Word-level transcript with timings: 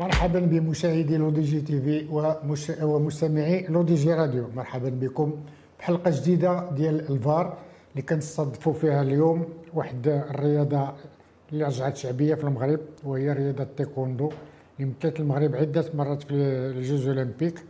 مرحبا 0.00 0.40
بمشاهدي 0.40 1.16
LeDG 1.16 1.60
TV 1.60 2.06
ومش... 2.10 2.72
ومستمعي 2.82 3.66
LeDG 3.68 4.14
Radio. 4.14 4.48
مرحبا 4.56 4.88
بكم 4.88 5.32
بحلقة 5.78 6.10
جديدة 6.10 6.70
ديال 6.70 7.10
LVAR 7.10 7.58
اللي 7.92 8.02
كنستضيفوا 8.02 8.72
فيها 8.72 9.02
اليوم. 9.02 9.44
واحد 9.74 10.08
الرياضة 10.08 10.92
اللي 11.52 11.64
رجعت 11.64 11.96
شعبية 11.96 12.34
في 12.34 12.44
المغرب 12.44 12.80
وهي 13.04 13.32
رياضة 13.32 13.62
التايكوندو 13.62 14.32
اللي 14.80 14.92
مثلت 14.98 15.20
المغرب 15.20 15.56
عدة 15.56 15.84
مرات 15.94 16.22
في 16.22 16.34
ال 16.34 16.49
jeux 16.49 17.08
olympiques. 17.08 17.64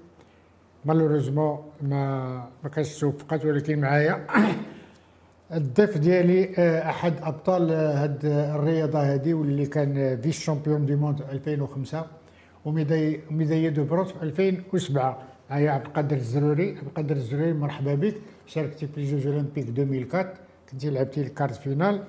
malheureusement 0.84 1.58
ما 1.82 2.02
ما 2.64 2.68
كانش 2.68 3.00
توفقات 3.00 3.44
ولكن 3.44 3.80
معايا 3.80 4.26
الضيف 5.58 5.98
ديالي 5.98 6.54
آه، 6.58 6.90
أحد 6.90 7.14
أبطال 7.22 7.70
هاد 7.72 8.20
الرياضة 8.24 8.98
هذه 8.98 9.34
واللي 9.34 9.66
كان 9.66 10.20
vice-champion 10.22 10.86
du 10.86 10.94
monde 10.96 11.22
2005 11.32 12.19
و 12.64 12.76
médaille 12.76 13.70
de 13.70 13.84
bronze 13.84 14.08
في 14.08 14.22
2007 14.22 15.22
معايا 15.50 15.70
عبد 15.70 15.86
القادر 15.86 16.16
الزروري. 16.16 16.68
عبد 16.70 16.86
القادر 16.86 17.16
الزروري 17.16 17.52
مرحبا 17.52 17.94
بك. 17.94 18.14
شاركتي 18.46 18.86
في 18.86 18.98
ال 18.98 19.04
jeux 19.04 19.26
olympiques 19.26 19.68
2004 19.68 20.34
كنتي 20.72 20.90
لعبتي 20.90 21.20
ال 21.20 21.24
quart 21.25 21.46
de 21.46 21.54
finale. 21.54 22.04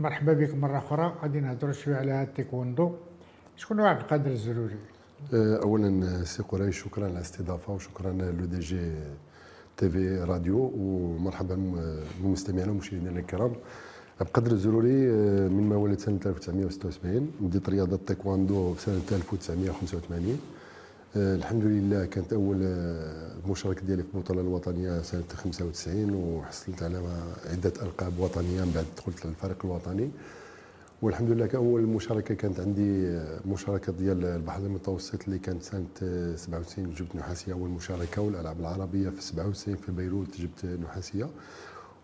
مرحبا 0.00 0.32
بك 0.32 0.54
مرة 0.54 0.78
أخرى. 0.78 1.14
غادي 1.22 1.40
نهضروا 1.40 1.72
شوية 1.72 1.96
على 1.96 2.22
التايكوندو. 2.22 2.92
شكون 3.56 3.80
هو 3.80 3.86
عبد 3.86 4.00
القادر 4.00 4.30
الزروري؟ 4.30 4.76
آه، 5.34 5.60
اولا 5.62 6.24
سي 6.24 6.42
قريش 6.42 6.82
شكرا 6.82 7.04
على 7.04 7.12
الاستضافة 7.12 7.72
وشكرا 7.72 8.12
LeDG 8.12 8.92
TV 9.76 10.18
Radio 10.18 10.72
ومرحبا 10.76 11.56
بمستمعينا 12.20 12.70
ومشاهدينا 12.70 13.20
الكرام. 13.20 13.52
بقدر 14.20 14.52
الزروري 14.52 15.10
آه، 15.10 15.48
من 15.48 15.68
مواليد 15.68 16.00
سنة 16.00 16.20
1976 16.26 17.30
بديت 17.40 17.68
رياضة 17.68 17.96
التايكواندو 17.96 18.74
في 18.74 18.82
سنة 18.82 19.02
1985 19.18 20.40
آه، 21.16 21.36
الحمد 21.36 21.64
لله 21.64 22.04
كانت 22.04 22.32
أول 22.32 22.58
آه، 22.62 23.32
مشاركة 23.48 23.86
ديالي 23.86 24.02
في 24.02 24.08
البطولة 24.14 24.40
الوطنية 24.40 25.02
سنة 25.02 25.22
95 25.34 26.14
وحصلت 26.14 26.82
على 26.82 27.02
عدة 27.50 27.72
ألقاب 27.82 28.18
وطنية 28.18 28.64
من 28.64 28.72
بعد 28.74 28.84
دخلت 28.96 29.26
للفريق 29.26 29.64
الوطني. 29.64 30.10
والحمد 31.02 31.30
لله 31.30 31.46
كأول 31.46 31.82
مشاركة 31.82 32.34
كانت 32.34 32.60
عندي 32.60 33.18
مشاركة 33.46 33.92
ديال 33.92 34.24
البحر 34.24 34.58
المتوسط 34.62 35.24
اللي 35.24 35.38
كانت 35.38 35.62
سنة 35.62 35.86
97 36.36 36.94
جبت 36.94 37.16
نحاسية 37.16 37.52
أول 37.52 37.70
مشاركة 37.70 38.22
والألعاب 38.22 38.60
العربية 38.60 39.08
في 39.08 39.22
97 39.22 39.76
في 39.76 39.92
بيروت 39.92 40.40
جبت 40.40 40.64
نحاسية. 40.84 41.28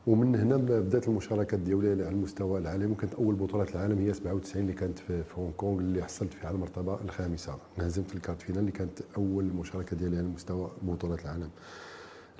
ومن 0.06 0.36
هنا 0.36 0.56
بدات 0.56 1.08
المشاركات 1.08 1.60
ديالي 1.60 2.04
على 2.04 2.14
المستوى 2.14 2.58
العالمي. 2.58 2.92
وكانت 2.92 3.14
أول 3.14 3.34
بطولات 3.34 3.74
العالم 3.74 3.98
هي 3.98 4.12
97 4.12 4.62
اللي 4.62 4.72
كانت 4.72 4.98
في 4.98 5.22
هونغ 5.36 5.50
كونغ 5.50 5.78
اللي 5.78 6.02
حصلت 6.02 6.32
فيها 6.34 6.46
على 6.46 6.54
المرتبة 6.54 6.98
الخامسة. 7.04 7.54
انهزمت 7.78 8.14
الكارت 8.14 8.42
فينال 8.42 8.60
اللي 8.60 8.72
كانت 8.72 8.98
أول 9.16 9.44
مشاركة 9.44 9.96
ديالي 9.96 10.16
على 10.16 10.26
مستوى 10.26 10.70
بطولات 10.82 11.24
العالم. 11.24 11.48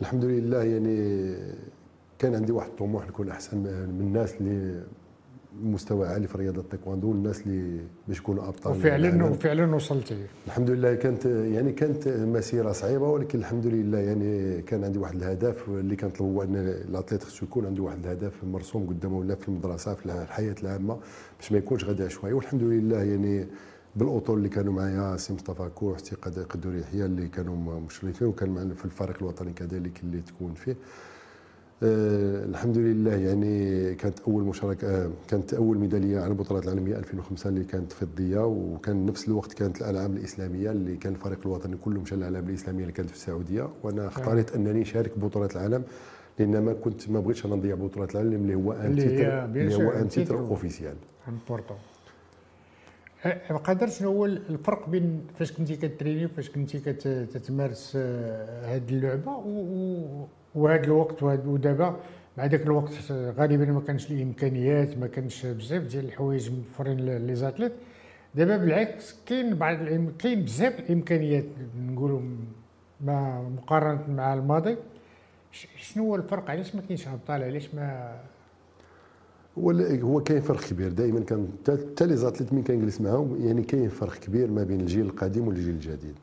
الحمد 0.00 0.24
لله 0.24 0.62
يعني 0.62 1.36
كان 2.18 2.34
عندي 2.34 2.52
واحد 2.52 2.68
الطموح 2.68 3.08
نكون 3.08 3.28
أحسن 3.28 3.56
من 3.58 4.00
الناس 4.00 4.34
اللي 4.40 4.82
مستوى 5.62 6.08
عالي 6.08 6.26
في 6.26 6.38
رياضة 6.38 6.60
التايكواندو 6.60 7.08
والناس 7.08 7.40
اللي 7.46 7.80
باش 8.08 8.18
يكونوا 8.18 8.48
أبطال 8.48 8.76
وفعلا 8.76 9.24
وفعلا 9.24 9.74
وصلتي 9.74 10.26
الحمد 10.46 10.70
لله 10.70 10.94
كانت 10.94 11.26
يعني 11.26 11.72
كانت 11.72 12.08
مسيرة 12.08 12.72
صعيبة 12.72 13.08
ولكن 13.08 13.38
الحمد 13.38 13.66
لله 13.66 13.98
يعني 13.98 14.62
كان 14.62 14.84
عندي 14.84 14.98
واحد 14.98 15.14
الهدف 15.16 15.68
اللي 15.68 15.96
كنطلب 15.96 16.26
هو 16.26 16.42
أن 16.42 16.56
ال 16.88 16.93
athlète 16.93 17.22
خصو 17.24 17.44
يكون 17.46 17.66
عنده 17.66 17.82
واحد 17.82 17.98
الهدف 18.06 18.44
مرسوم 18.44 18.86
قدامه 18.86 19.18
ولا 19.18 19.34
في 19.34 19.48
المدرسة 19.48 19.94
في 19.94 20.06
الحياة 20.06 20.54
العامة 20.62 20.98
باش 21.40 21.52
ما 21.52 21.58
يكونش 21.58 21.84
غادي 21.84 22.02
عشوائي 22.04 22.34
والحمد 22.34 22.62
لله 22.62 23.02
يعني 23.02 23.46
بالأطر 23.96 24.38
اللي 24.38 24.48
كانوا 24.48 24.72
معايا 24.72 25.16
سي 25.16 25.32
مصطفى 25.34 25.70
كوح 25.74 25.98
سي 25.98 26.16
قدور 26.50 26.74
يحيى 26.76 27.04
اللي 27.04 27.28
كانوا 27.28 27.80
مشرفين 27.80 28.28
وكان 28.28 28.50
معنا 28.50 28.74
في 28.74 28.84
الفريق 28.84 29.16
الوطني 29.20 29.52
كذلك 29.52 30.00
اللي 30.02 30.20
تكون 30.20 30.54
فيه. 30.54 30.76
آه 31.82 32.44
الحمد 32.44 32.78
لله. 32.78 33.14
يعني 33.16 33.94
كانت 33.94 34.20
أول 34.20 34.42
مشاركة 34.44 34.88
آه 34.88 35.10
كانت 35.28 35.54
أول 35.54 35.78
ميدالية 35.78 36.18
على 36.20 36.26
البطولات 36.28 36.64
العالميه 36.64 36.96
2005 36.96 37.48
اللي 37.50 37.64
كانت 37.64 37.92
فضية 37.92 38.46
وكان 38.46 39.06
نفس 39.06 39.28
الوقت 39.28 39.52
كانت 39.52 39.80
الألعاب 39.80 40.16
الإسلامية 40.16 40.70
اللي 40.70 40.96
كان 40.96 41.12
الفريق 41.12 41.38
الوطني 41.46 41.76
كله 41.76 42.00
مشى 42.00 42.14
الألعاب 42.14 42.48
الإسلامية 42.48 42.82
اللي 42.82 42.92
كانت 42.92 43.10
في 43.10 43.16
السعودية. 43.16 43.68
وأنا 43.82 44.06
اختاريت 44.06 44.54
أنني 44.54 44.80
نشارك 44.80 45.18
بطولات 45.18 45.56
العالم 45.56 45.82
لأن 46.38 46.58
ما 46.58 46.72
كنت 46.72 47.10
ما 47.10 47.20
بغيتش 47.20 47.46
نضيع 47.46 47.74
بطولات 47.74 48.12
العالم 48.12 48.32
اللي 48.34 48.54
هو 48.54 48.72
un 48.72 48.96
titre 48.96 49.44
اللي 49.44 49.74
هو 49.74 49.90
un 49.90 50.08
titre 50.08 50.38
officiel 50.38 50.94
important 51.28 51.76
قدر 53.64 53.86
شنو 53.88 54.08
هو 54.10 54.24
الفرق 54.26 54.88
بين 54.88 55.20
فاش 55.38 55.52
كنتي 55.52 55.76
كتريني 55.76 56.24
وفاش 56.24 56.50
كنتي 56.50 56.78
كتمارس 57.34 57.96
هذه 58.64 58.88
اللعبة 58.90 59.32
وهذا 60.56 60.84
الوقت 60.84 61.22
ودابا 61.22 61.96
مع 62.38 62.46
ذاك 62.46 62.62
الوقت 62.62 63.12
غالبا 63.12 63.64
ما 63.64 63.80
كانش 63.80 64.10
الإمكانيات 64.10 64.98
ما 64.98 65.06
كانش 65.06 65.46
بزاف 65.46 65.82
ديال 65.82 66.04
الحوايج 66.04 66.50
موفرين 66.50 67.26
لي 67.26 67.34
زاتليت. 67.34 67.72
دابا 68.34 68.56
بالعكس 68.56 69.16
كاين 69.26 69.54
بعض 69.54 69.76
كاين 70.18 70.42
بزاف 70.42 70.78
الإمكانيات 70.78 71.44
نقولوا 71.78 72.20
مقارنة 73.56 74.04
مع 74.08 74.34
الماضي. 74.34 74.76
شنو 75.76 76.04
هو 76.04 76.16
الفرق؟ 76.16 76.50
علاش 76.50 76.74
ما 76.74 76.80
كاينش 76.80 77.08
أبطال؟ 77.08 77.42
علاش 77.42 77.74
ما 77.74 78.16
هو 79.58 79.70
هو 80.02 80.20
كاين 80.20 80.40
فرق 80.40 80.60
كبير. 80.60 80.92
دائما 80.92 81.20
كان 81.20 81.48
حتى 81.62 82.06
les 82.06 82.16
athlètes 82.16 82.52
مين 82.52 82.64
كنجلس 82.64 83.00
معاهم 83.00 83.46
يعني 83.46 83.62
كاين 83.62 83.88
فرق 83.88 84.14
كبير 84.14 84.50
ما 84.50 84.64
بين 84.64 84.80
الجيل 84.80 85.06
القديم 85.06 85.48
والجيل 85.48 85.74
الجديد. 85.74 86.14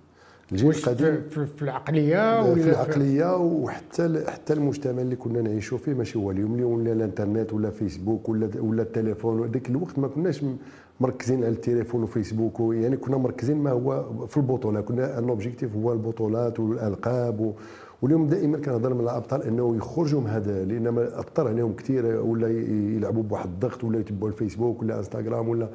الجيل 0.51 0.69
القديم 0.69 1.21
في, 1.29 1.45
في 1.45 1.61
العقلية 1.61 2.41
ولا 2.43 2.61
في 2.61 2.69
العقلية 2.69 3.37
وحتى 3.37 4.23
حتى 4.27 4.53
المجتمع 4.53 5.01
اللي 5.01 5.15
كنا 5.15 5.41
نعيشوا 5.41 5.77
فيه 5.77 5.93
ماشي 5.93 6.19
هو 6.19 6.31
اليوم 6.31 6.55
اليوم 6.55 6.73
ولا 6.73 6.93
الانترنت 6.93 7.53
ولا 7.53 7.69
فيسبوك 7.69 8.29
ولا 8.29 8.49
ولا 8.59 8.81
التليفون 8.81 9.51
ذاك 9.51 9.69
الوقت 9.69 9.99
ما 9.99 10.07
كناش 10.07 10.45
مركزين 10.99 11.37
على 11.43 11.53
التليفون 11.53 12.03
وفيسبوك 12.03 12.59
يعني 12.75 12.97
كنا 12.97 13.17
مركزين 13.17 13.57
ما 13.57 13.71
هو 13.71 14.05
في 14.27 14.37
البطولة. 14.37 14.81
كنا 14.81 15.19
ال 15.19 15.26
objectif 15.26 15.75
هو 15.75 15.93
البطولات 15.93 16.59
والألقاب 16.59 17.53
واليوم 18.01 18.27
دائما 18.27 18.57
كنهضر 18.57 18.93
مع 18.93 19.01
الأبطال 19.03 19.43
إنه 19.43 19.75
يخرجوا 19.77 20.21
من 20.21 20.27
هذا 20.27 20.65
لأن 20.65 20.89
ما 20.89 21.19
أثر 21.19 21.47
عليهم 21.47 21.73
كثير 21.75 22.05
ولا 22.05 22.47
يلعبوا 22.95 23.23
بواحد 23.23 23.49
الضغط 23.49 23.83
ولا 23.83 23.99
يتبعوا 23.99 24.29
الفيسبوك 24.31 24.81
ولا 24.81 24.97
إنستغرام 24.97 25.49
ولا 25.49 25.69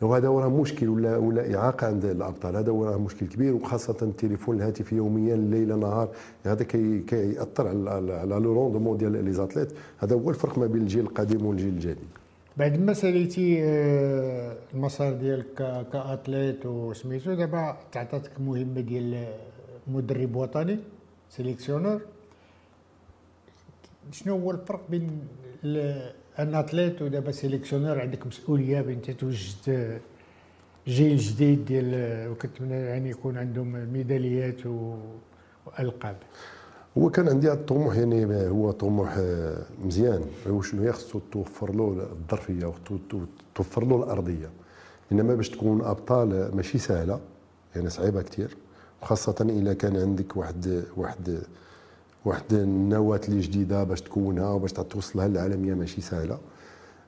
وهذا 0.00 0.28
وراه 0.28 0.48
مشكل 0.48 0.88
ولا 0.88 1.16
ولا 1.16 1.54
إعاقة 1.54 1.86
عند 1.86 2.04
الأبطال. 2.04 2.56
هذا 2.56 2.70
وراه 2.70 2.96
مشكل 2.96 3.26
كبير 3.26 3.54
وخاصة 3.54 3.96
التليفون 4.02 4.56
الهاتفي 4.56 4.96
يوميا 4.96 5.36
ليل 5.36 5.78
نهار. 5.78 6.08
هذا 6.44 6.64
كيأثر 7.08 7.68
على 7.68 8.12
على 8.12 8.34
le 8.34 8.52
rendement 8.52 8.96
ديال 8.98 9.24
les 9.24 9.32
athlètes. 9.32 9.72
هذا 9.98 10.16
هو 10.16 10.30
الفرق 10.30 10.58
ما 10.58 10.66
بين 10.66 10.82
الجيل 10.82 11.04
القديم 11.04 11.46
والجيل 11.46 11.68
الجديد. 11.68 12.08
بعد 12.56 12.80
ما 12.80 12.92
ساليتي 12.92 13.64
آه، 13.64 14.56
المسار 14.74 15.12
ديالك 15.12 15.54
ك 15.92 16.01
athlète 16.01 16.66
وسميتو 16.66 17.34
دابا 17.34 17.76
تعطاتك 17.92 18.40
مهمة 18.40 18.80
ديال 18.80 19.26
مدرب 19.86 20.36
وطني 20.36 20.78
sélectionneur 21.30 22.00
شنو 24.12 24.38
هو 24.38 24.50
الفرق 24.50 24.80
بين 24.90 25.20
un 26.38 26.54
athlète 26.54 27.02
ودابا 27.02 27.30
sélectionneur 27.30 28.00
عندك 28.00 28.26
مسؤولية 28.26 28.80
بين 28.80 29.02
تتوجد 29.02 30.00
جيل 30.88 31.16
جديد 31.16 31.64
ديال 31.64 32.28
وكنتمنى 32.30 32.74
يعني 32.74 33.10
يكون 33.10 33.38
عندهم 33.38 33.92
ميداليات 33.92 34.66
وألقاب. 34.66 36.16
هو 36.98 37.10
كان 37.10 37.28
عندي 37.28 37.52
الطموح 37.52 37.96
يعني 37.96 38.48
هو 38.48 38.70
طموح 38.70 39.20
مزيان. 39.84 40.24
هو 40.48 40.62
شنو 40.62 40.82
هي؟ 40.82 40.92
خصو 40.92 41.20
توفر 41.32 41.74
له 41.74 42.08
الظرفية 42.12 42.66
وتوفر 42.66 43.84
له 43.84 43.96
الأرضية. 43.96 44.50
إنما 45.12 45.34
باش 45.34 45.48
تكون 45.50 45.84
أبطال 45.84 46.56
ماشي 46.56 46.78
سهلة 46.78 47.20
يعني 47.76 47.90
صعيبة 47.90 48.22
كثير 48.22 48.56
خاصة 49.02 49.46
إذا 49.50 49.74
كان 49.74 49.96
عندك 49.96 50.36
واحد 50.36 50.84
واحد 50.96 51.38
واحد 52.24 52.52
النواة 52.52 53.20
اللي 53.28 53.40
جديدة 53.40 53.84
باش 53.84 54.00
تكونها 54.02 54.50
وباش 54.50 54.72
توصلها 54.72 55.28
للعالمية 55.28 55.74
ماشي 55.74 56.00
سهلة. 56.00 56.38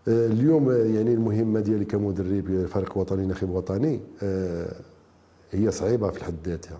آه، 0.08 0.26
اليوم 0.26 0.70
يعني 0.70 1.14
المهمة 1.14 1.60
ديالي 1.60 1.84
كمدرب 1.84 2.66
فريق 2.66 2.98
وطني 2.98 3.26
ناخب 3.26 3.50
وطني 3.50 4.00
آه، 4.22 4.76
هي 5.50 5.70
صعيبة 5.70 6.10
في 6.10 6.24
حد 6.24 6.34
ذاتها. 6.46 6.78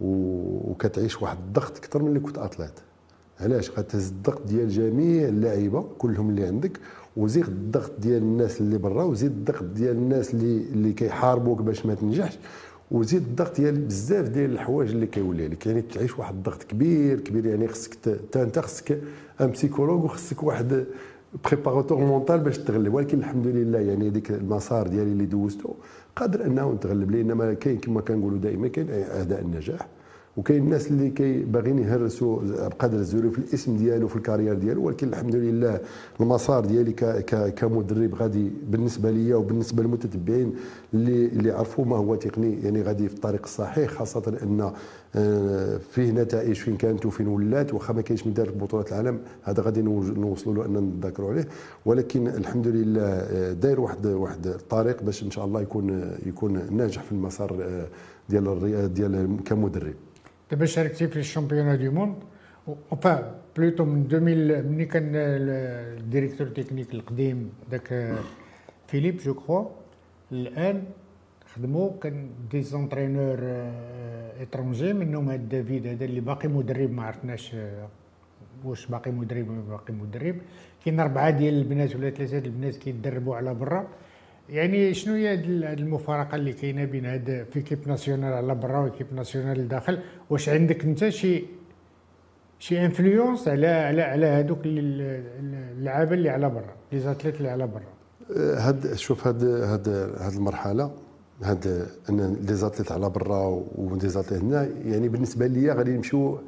وكتعيش 0.00 1.22
واحد 1.22 1.38
الضغط 1.46 1.76
أكثر 1.76 2.02
من 2.02 2.08
اللي 2.08 2.20
كنت 2.20 2.38
أطلعت. 2.38 2.80
علاش؟ 3.40 3.70
غتهز 3.70 4.08
الضغط 4.08 4.46
ديال 4.46 4.68
جميع 4.68 5.28
اللاعبة 5.28 5.84
كلهم 5.98 6.30
اللي 6.30 6.46
عندك 6.46 6.80
وزيد 7.16 7.46
الضغط 7.46 7.92
ديال 7.98 8.22
الناس 8.22 8.60
اللي 8.60 8.78
برا 8.78 9.04
وزيد 9.04 9.30
الضغط 9.30 9.64
ديال 9.64 9.96
الناس 9.96 10.34
اللي 10.34 10.56
اللي 10.72 10.92
كيحاربوك 10.92 11.62
باش 11.62 11.86
ما 11.86 11.94
تنجحش. 11.94 12.38
وزيد 12.90 13.22
الضغط 13.22 13.56
ديال 13.56 13.78
بزاف 13.78 14.28
ديال 14.28 14.52
الحوايج 14.52 14.90
اللي 14.90 15.06
كيولي. 15.06 15.48
لك 15.48 15.66
يعني 15.66 15.82
تعيش 15.82 16.18
واحد 16.18 16.34
الضغط 16.34 16.62
كبير 16.62 17.20
كبير 17.20 17.46
يعني 17.46 17.68
خصك 17.68 18.18
انت 18.36 18.58
خصك 18.58 19.00
un 19.40 19.50
psychologue 19.50 20.04
وخصك 20.04 20.42
واحد 20.42 20.84
préparateur 21.44 21.98
mental 21.98 22.40
باش 22.40 22.58
تغلب. 22.58 22.94
ولكن 22.94 23.18
الحمد 23.18 23.46
لله 23.46 23.78
يعني 23.78 24.08
هذيك 24.08 24.30
المسار 24.30 24.88
ديالي 24.88 25.12
اللي 25.12 25.26
دوزته 25.26 25.74
قادر 26.16 26.46
أنه 26.46 26.72
نتغلب 26.72 27.10
لأن 27.10 27.32
ما 27.32 27.54
كاين 27.54 27.78
كما 27.78 28.00
كنقولوا 28.00 28.38
دائما 28.38 28.68
كاين 28.68 28.90
أعداء 28.90 29.40
النجاح. 29.40 29.88
وكاين 30.36 30.62
الناس 30.62 30.90
اللي 30.90 31.10
كي 31.10 31.42
باغيين 31.42 31.78
يهرسوا 31.78 32.40
بقادر 32.68 32.98
الزروري 32.98 33.30
في 33.30 33.38
الاسم 33.38 33.76
ديالو 33.76 34.08
في 34.08 34.16
ال 34.16 34.20
carrière 34.20 34.54
ديالو 34.54 34.84
ولكن 34.84 35.08
الحمد 35.08 35.36
لله 35.36 35.80
المسار 36.20 36.64
ديالي 36.64 36.92
كمدرب 37.56 38.14
غادي 38.14 38.52
بالنسبة 38.70 39.10
لي 39.10 39.34
وبالنسبة 39.34 39.82
للمتتبعين 39.82 40.54
اللي 40.94 41.26
اللي 41.26 41.50
عرفوا 41.50 41.84
ما 41.84 41.96
هو 41.96 42.14
تقني 42.14 42.62
يعني 42.62 42.82
غادي 42.82 43.08
في 43.08 43.14
الطريق 43.14 43.42
الصحيح 43.44 43.90
خاصة 43.90 44.38
أن 44.42 44.72
آه، 45.16 45.76
فيه 45.76 46.10
نتائج 46.10 46.54
فين 46.54 46.76
كانت 46.76 47.06
وفين 47.06 47.28
ولات 47.28 47.74
واخا 47.74 47.92
ما 47.92 48.02
كاينش 48.02 48.26
مدرب 48.26 48.58
بطولات 48.58 48.92
العالم 48.92 49.20
هذا 49.42 49.62
غادي 49.62 49.82
نوصلوا 49.82 50.54
له 50.54 50.66
ان 50.66 51.00
نذكروا 51.02 51.30
عليه. 51.30 51.48
ولكن 51.86 52.28
الحمد 52.28 52.68
لله 52.68 53.02
آه، 53.02 53.52
داير 53.52 53.80
واحد 53.80 54.06
واحد 54.06 54.46
الطريق 54.46 55.02
باش 55.02 55.22
إن 55.22 55.30
شاء 55.30 55.44
الله 55.44 55.60
يكون 55.60 56.16
يكون 56.26 56.76
ناجح 56.76 57.02
في 57.02 57.12
المسار 57.12 57.56
آه، 57.62 57.86
ديال 58.28 58.94
ديال 58.94 59.36
كمدرب. 59.44 59.94
دابا 60.50 60.64
شاركتي 60.66 61.06
في 61.08 61.18
ال 61.18 61.23
championnat 61.23 61.78
du 61.78 61.90
monde 61.90 62.16
enfin 62.92 63.14
plutôt 63.56 63.84
من 63.84 64.02
2000 64.02 64.18
ملي 64.20 64.84
كان 64.84 65.10
ال 65.14 65.27
directeur 65.27 66.46
technique 66.46 66.94
القديم 66.94 67.38
داك 67.70 68.14
فيليب 68.88 69.16
je 69.16 69.34
crois 69.34 69.64
الان 70.32 70.84
خدموا 71.54 71.90
كان 72.02 72.30
des 72.50 72.62
entraîneurs 72.62 73.38
étrangers 74.40 74.92
منهم 74.92 75.28
هاد 75.30 75.48
دافيد 75.48 75.86
هذا 75.86 76.04
اللي 76.04 76.20
باقي 76.20 76.48
مدرب 76.48 76.90
ما 76.90 77.02
عرفناش 77.02 77.56
واش 78.64 78.86
باقي 78.86 79.10
مدرب 79.10 79.50
ولا 79.50 79.60
باقي 79.60 79.92
مدرب 79.94 80.36
كاين 80.84 81.00
اربعه 81.00 81.30
ديال 81.30 81.54
البنات 81.54 81.96
ولا 81.96 82.10
ثلاثة 82.10 82.38
البنات 82.38 82.76
كيدربوا 82.76 83.36
على 83.36 83.54
برا 83.54 83.88
يعني 84.48 84.94
شنو 84.94 85.14
هي 85.14 85.34
المفارقة 85.72 86.34
اللي 86.34 86.52
كاينة 86.52 86.84
بين 86.84 87.06
هذا 87.06 87.44
l'équipe 87.44 87.88
nationale 87.88 88.32
على 88.32 88.54
برا 88.54 88.86
و 88.86 88.88
l'équipe 88.88 89.06
nationale 89.14 89.58
لداخل؟ 89.58 89.98
واش 90.30 90.48
عندك 90.48 90.84
انت 90.84 91.08
شي 91.08 91.44
شي 92.58 92.84
influence 92.86 93.48
على 93.48 93.66
على 93.66 94.02
على 94.02 94.26
هذوك 94.26 94.58
اللعابة 94.64 96.14
اللي 96.14 96.28
على 96.28 96.50
برا 96.50 96.74
les 96.92 97.00
athlètes 97.00 97.36
اللي 97.36 97.48
على 97.48 97.66
برا؟ 97.66 97.96
هاد 98.36 98.94
شوف 98.94 99.26
هاد 99.26 99.44
هاد 99.44 99.88
هاد 100.18 100.32
المرحلة 100.32 100.90
هاد 101.42 101.88
إن 102.10 102.36
les 102.48 102.54
athlètes 102.54 102.92
على 102.92 103.10
برا 103.10 103.64
و 103.74 104.08
les 104.08 104.17
athlètes 104.17 104.42
هنا 104.42 104.68
يعني 104.84 105.08
بالنسبة 105.08 105.46
لي 105.46 105.72
غادي 105.72 105.96
نمشيو 105.96 106.38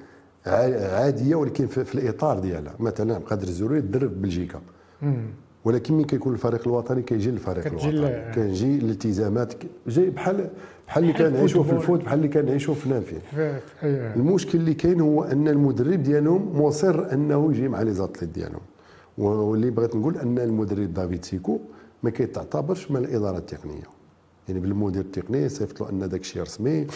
عادية 0.47 1.35
ولكن 1.35 1.67
في, 1.67 1.95
الإطار 1.95 2.39
ديالها. 2.39 2.75
مثلا 2.81 3.19
قادر 3.19 3.49
الزروري 3.49 3.79
يدرب 3.79 4.23
بلجيكا. 4.23 4.61
ولكن 5.65 5.95
ملي 5.95 6.05
كيكون 6.05 6.33
الفريق 6.33 6.69
الوطني 6.69 7.03
كيجي 7.03 7.31
للفريق 7.31 7.67
الوطني. 7.67 7.91
كيجي 8.35 8.79
الالتزامات. 8.79 9.53
جاي 9.87 10.11
بحال 10.11 10.51
بحال 10.87 11.03
اللي 11.03 11.13
كنعيشوا 11.13 11.63
في 11.63 11.73
ال 11.73 11.79
foot 11.79 12.05
بحال 12.05 12.19
اللي 12.19 12.29
كنعيشوا 12.29 12.75
في 12.75 12.89
نافين 12.89 13.19
المشكل 14.17 14.59
اللي 14.59 14.75
كاين 14.75 15.01
هو 15.01 15.23
أن 15.25 15.49
المدرب 15.49 16.03
ديالهم 16.03 16.63
مصر 16.63 17.13
أنه 17.13 17.51
يجي 17.53 17.69
مع 17.69 17.83
les 17.83 17.93
athlètes 17.93 18.31
ديالهم. 18.35 18.61
واللي 19.19 19.71
بغيت 19.71 19.97
نقول 19.97 20.17
أن 20.19 20.39
المدرب 20.39 20.95
دافيد 20.95 21.25
سيكو 21.25 21.59
ما 22.03 22.11
كيتعتبرش 22.11 22.91
من 22.91 22.97
الإدارة 22.97 23.39
التقنية. 23.39 23.83
يعني 24.49 24.61
بالمدير 24.61 25.03
التقني 25.03 25.49
صيفط 25.49 25.81
له 25.81 25.91
أن 25.91 26.09
داك 26.09 26.21
الشيء 26.21 26.43
رسمي 26.43 26.87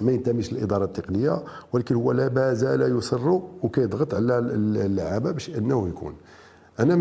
ما 0.00 0.12
ينتميش 0.12 0.52
للإدارة 0.52 0.84
التقنية 0.84 1.42
ولكن 1.72 1.94
هو 1.94 2.12
لا 2.12 2.54
زال 2.54 2.98
يصر 2.98 3.40
وكيضغط 3.62 4.14
على 4.14 4.38
اللعابة 4.38 5.30
باش 5.30 5.50
أنه 5.50 5.88
يكون. 5.88 6.14
أنا 6.80 6.94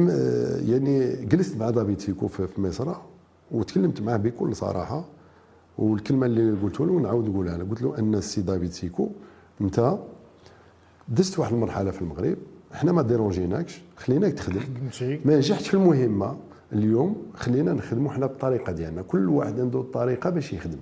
يعني 0.59 1.25
جلست 1.25 1.57
مع 1.57 1.69
دافيد 1.69 1.99
سيكو 2.01 2.27
في 2.27 2.61
مصر 2.61 2.93
وتكلمت 3.51 4.01
معاه 4.01 4.17
بكل 4.17 4.55
صراحة 4.55 5.05
والكلمة 5.77 6.25
اللي 6.25 6.61
قلت 6.61 6.79
له 6.79 6.91
ونعاود 6.93 7.29
نقولها 7.29 7.57
له 7.57 7.63
قلت 7.69 7.81
له 7.81 7.97
أن 7.99 8.15
السي 8.15 8.41
دافيد 8.41 8.71
سيكو 8.71 9.09
أنت 9.61 9.97
دزت 11.09 11.39
واحد 11.39 11.53
المرحلة 11.53 11.91
في 11.91 12.01
المغرب 12.01 12.37
إحنا 12.73 12.91
ما 12.91 13.01
ديرونجيناكش 13.01 13.81
خليناك 13.97 14.33
تخدم. 14.33 14.59
ما 15.25 15.37
نجحتش 15.37 15.67
في 15.67 15.73
المهمة 15.73 16.37
اليوم 16.73 17.15
خلينا 17.33 17.73
نخدموا 17.73 18.11
حنا 18.11 18.25
بالطريقة 18.25 18.71
ديالنا. 18.71 19.01
كل 19.01 19.29
واحد 19.29 19.59
عنده 19.59 19.79
الطريقة 19.79 20.29
باش 20.29 20.53
يخدم. 20.53 20.77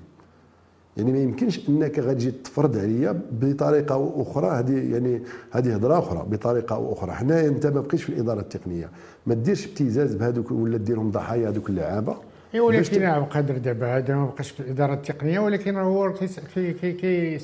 يعني 0.98 1.12
ما 1.12 1.20
يمكنش 1.20 1.70
إنك 1.70 2.00
غتجي 2.00 2.32
تفرض 2.32 2.78
عليا 2.78 3.22
بطريقة 3.32 4.14
أخرى. 4.16 4.48
هذه 4.48 4.94
يعني 4.94 5.22
هذه 5.52 5.76
هضرة 5.76 6.00
أخرى 6.00 6.26
بطريقة 6.30 6.94
أخرى. 6.94 7.12
حنا 7.12 7.48
أنت 7.48 7.68
ما 7.68 7.82
بقيتش 7.82 8.04
في 8.04 8.10
الإدارة 8.10 8.40
التقنية. 8.40 8.90
ما 9.28 9.34
ديرش 9.34 9.68
ابتزاز 9.68 10.16
بهذوك 10.16 10.52
ولا 10.52 10.78
ديرهم 10.78 11.12
ضحايا 11.12 11.50
هذوك 11.50 11.70
اللعابة. 11.70 12.16
إي 12.54 12.60
ولكن 12.60 13.02
نعم 13.02 13.24
قادر 13.24 13.58
دابا 13.58 13.98
هذا 13.98 14.16
ما 14.16 14.26
بقاش 14.26 14.52
في 14.52 14.60
الإدارة 14.60 14.94
التقنية 14.94 15.40
ولكن 15.40 15.76
هو 15.76 16.14
كي 16.14 16.74
كي 16.74 16.92
كي 16.94 17.40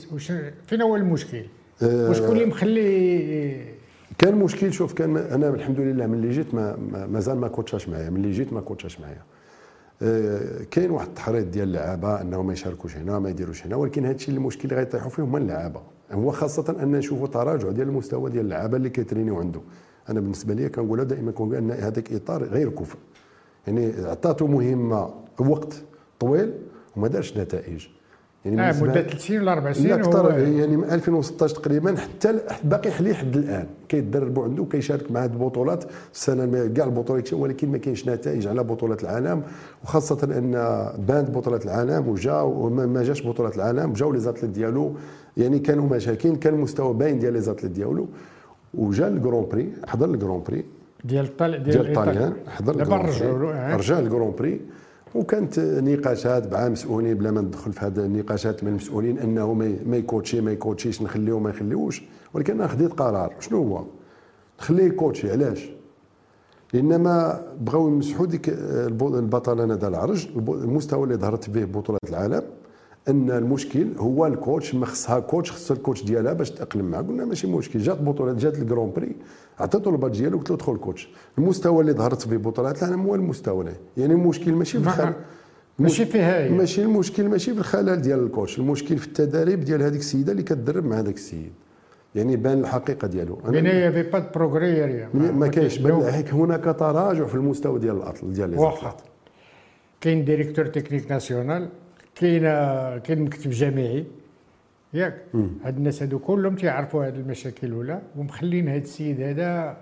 فين 0.67 0.81
هو 0.81 0.95
المشكل؟ 0.95 1.43
أه 1.83 2.09
وشكون 2.09 2.31
اللي 2.31 2.45
مخلي 2.45 3.77
كان 4.17 4.35
مشكل 4.35 4.73
شوف 4.73 4.93
كان 4.93 5.17
أنا 5.17 5.49
الحمد 5.49 5.79
لله 5.79 6.07
ملي 6.07 6.29
جيت 6.29 6.53
ما 6.53 6.77
مازال 7.11 7.37
ما 7.37 7.47
كوتشاش 7.47 7.89
معايا. 7.89 8.09
ملي 8.09 8.31
جيت 8.31 8.53
ما 8.53 8.61
كوتشاش 8.61 8.99
معايا. 8.99 9.15
آه، 9.15 9.36
كاين 10.71 10.91
واحد 10.91 11.07
التحريض 11.07 11.51
ديال 11.51 11.67
اللعابة 11.67 12.21
أنهم 12.21 12.47
ما 12.47 12.53
يشاركوش 12.53 12.97
هنا 12.97 13.19
ما 13.19 13.29
يديروش 13.29 13.65
هنا 13.65 13.75
ولكن 13.75 14.05
هذا 14.05 14.15
الشيء 14.15 14.35
المشكل 14.35 14.63
اللي 14.63 14.75
غيطيحوا 14.75 15.09
فيه 15.09 15.23
هما 15.23 15.37
اللعابة. 15.37 15.81
هو 16.11 16.31
خاصة 16.31 16.75
أن 16.83 16.91
نشوفوا 16.91 17.27
تراجع 17.27 17.71
ديال 17.71 17.87
المستوى 17.87 18.29
ديال 18.29 18.45
اللعابة 18.45 18.77
اللي 18.77 18.89
كيترينيو 18.89 19.39
عنده. 19.39 19.61
أنا 20.09 20.19
بالنسبة 20.19 20.53
لي 20.53 20.69
كنقولها 20.69 21.03
دائما 21.03 21.31
كنقول 21.31 21.55
أن 21.55 21.71
هذاك 21.71 22.13
إطار 22.13 22.43
غير 22.43 22.69
كفء 22.69 22.97
يعني 23.67 23.91
عطاتو 24.05 24.47
مهمة 24.47 25.13
وقت 25.39 25.83
طويل 26.19 26.53
وما 26.95 27.07
دارش 27.07 27.37
نتائج. 27.37 27.87
يعني 28.45 28.69
آه 28.69 28.83
مدة 28.83 28.93
ثلاث 28.93 29.21
سنين 29.21 29.41
ولا 29.41 29.53
أربع 29.53 29.71
سنين 29.71 29.91
أكثر 29.91 30.39
يعني 30.39 30.77
من 30.77 30.83
2016 30.83 31.55
تقريبا 31.55 31.95
حتى 31.95 32.39
باقي 32.63 32.91
حتى 32.91 33.13
لحد 33.13 33.37
الآن. 33.37 33.65
كيتدربوا 33.89 34.43
عنده 34.43 34.65
كيشارك 34.71 35.11
مع 35.11 35.23
هذه 35.23 35.31
البطولات. 35.31 35.83
السنة 36.13 36.67
كاع 36.67 36.85
البطولات 36.85 37.33
ولكن 37.33 37.71
ما 37.71 37.77
كاينش 37.77 38.09
نتائج 38.09 38.47
على 38.47 38.63
بطولات 38.63 39.03
العالم. 39.03 39.43
وخاصة 39.83 40.23
أن 40.23 40.51
pendant 41.07 41.31
بطولات 41.31 41.65
العالم 41.65 42.07
وجا 42.07 42.41
وما 42.41 43.03
جاش 43.03 43.27
بطولات 43.27 43.55
العالم 43.55 43.93
جاو 43.93 44.11
les 44.11 44.19
athlètes 44.19 44.51
ديالو. 44.51 44.95
يعني 45.37 45.59
كانوا 45.59 45.89
مشاكل 45.89 46.35
كان 46.35 46.53
المستوى 46.53 46.93
باين 46.93 47.19
ديال 47.19 47.33
les 47.33 47.41
athlètes 47.41 47.71
ديالو. 47.71 48.07
وجا 48.73 49.07
ال 49.07 49.14
Grand 49.14 49.47
Prix 49.51 49.73
حضر 49.87 50.05
ال 50.05 50.12
Grand 50.12 50.43
Prix 50.47 50.65
ديال 51.03 51.37
ديال, 51.37 51.63
ديال 51.63 51.87
الطاليان 51.87 52.33
حضر 52.47 52.75
دابا 52.75 52.95
رجعوا 52.97 53.75
رجع 53.75 53.99
ال 53.99 54.05
Grand 54.05 54.33
Prix 54.39 54.61
وكانت 55.15 55.59
نقاشات 55.59 56.53
مع 56.53 56.69
مسؤولين 56.69 57.13
بلا 57.13 57.31
ما 57.31 57.41
ندخل 57.41 57.73
في 57.73 57.85
هذه 57.85 57.99
النقاشات 57.99 58.63
من 58.63 58.69
المسؤولين 58.69 59.19
انه 59.19 59.53
ما 59.85 59.97
يكوتشي 59.97 60.41
ما 60.41 60.51
يكوتشيش 60.51 61.01
نخليه 61.01 61.39
ما 61.39 61.49
نخليوش 61.49 62.03
ولكن 62.33 62.53
أنا 62.53 62.67
خديت 62.67 62.93
قرار. 62.93 63.33
شنو 63.39 63.57
هو؟ 63.57 63.83
نخليه 64.59 64.83
يكوتشي. 64.83 65.31
علاش؟ 65.31 65.69
لأن 66.73 67.01
ما 67.01 67.41
بغاو 67.61 67.87
يمسحوا 67.87 68.25
ديك 68.25 68.49
البطله 68.49 69.65
ندى 69.65 69.87
العرج 69.87 70.27
المستوى 70.37 71.03
اللي 71.03 71.15
ظهرت 71.15 71.49
به 71.49 71.65
بطولات 71.65 72.09
العالم. 72.09 72.43
أن 73.09 73.31
المشكل 73.31 73.87
هو 73.97 74.25
ال 74.25 74.34
coach 74.34 74.75
ما 74.75 74.85
خصها 74.85 75.19
coach 75.19 75.51
خصها 75.51 75.77
ال 75.77 75.82
coach 75.82 76.03
ديالها 76.03 76.33
باش 76.33 76.51
تاقلم 76.51 76.85
معاه 76.85 77.01
قلنا 77.01 77.25
ماشي 77.25 77.47
مشكل 77.47 77.79
جات 77.79 78.01
بطولة 78.01 78.33
جات 78.33 78.59
ال 78.59 78.65
Grand 78.65 78.91
Prix 78.95 79.15
عطيته 79.59 79.89
الباج 79.89 80.11
ديالو 80.11 80.37
قلت 80.37 80.49
له 80.49 80.57
دخل 80.57 80.77
كوتش 80.77 81.09
المستوى 81.37 81.81
اللي 81.81 81.93
ظهرت 81.93 82.21
في 82.21 82.37
بطولات 82.37 82.83
العالم 82.83 83.01
هو 83.01 83.15
المستوى 83.15 83.65
يعني 83.97 84.13
المشكل 84.13 84.53
ماشي 84.53 84.79
في 84.79 84.87
الخلل 84.87 85.13
ماشي 85.79 86.05
فيها 86.05 86.43
هي 86.43 86.49
ماشي 86.49 86.83
المشكل 86.83 87.29
ماشي 87.29 87.53
في 87.53 87.59
الخلل 87.59 88.01
ديال 88.01 88.19
ال 88.19 88.25
coach. 88.25 88.59
المشكل 88.59 88.97
في 88.97 89.07
التدريب 89.07 89.59
ديال 89.59 89.81
هذيك 89.81 89.99
السيدة 89.99 90.31
اللي 90.31 90.43
كتدرب 90.43 90.85
مع 90.85 90.99
هذاك 90.99 91.15
السيد. 91.15 91.51
يعني 92.15 92.35
بان 92.35 92.59
الحقيقة 92.59 93.07
ديالو. 93.07 93.35
بين 93.35 93.67
هي 93.67 93.91
y 93.91 93.94
a 93.94 93.96
pas 93.96 94.03
progrès 94.03 95.07
ما 95.13 95.47
كاينش. 95.47 95.79
هناك 96.33 96.63
تراجع 96.79 97.25
في 97.25 97.35
المستوى 97.35 97.79
ديال 97.79 97.95
الاطل 97.97 98.33
ديال 98.33 98.49
لي 98.49 98.57
كاين 100.01 100.25
directeur 100.25 100.65
technique 100.65 101.11
national. 101.11 101.69
كاين 102.19 102.41
كاين 102.99 103.21
مكتب 103.21 103.49
جامعي. 103.49 104.05
ياك. 104.93 105.23
هاد 105.63 105.77
الناس 105.77 106.01
هادو 106.01 106.19
كلهم 106.19 106.55
تيعرفوا 106.55 107.05
هاد 107.05 107.15
المشاكل 107.15 107.73
ولا 107.73 107.99
ومخلين 108.17 108.67
هاد 108.67 108.81
السيد 108.81 109.21
هذا 109.21 109.77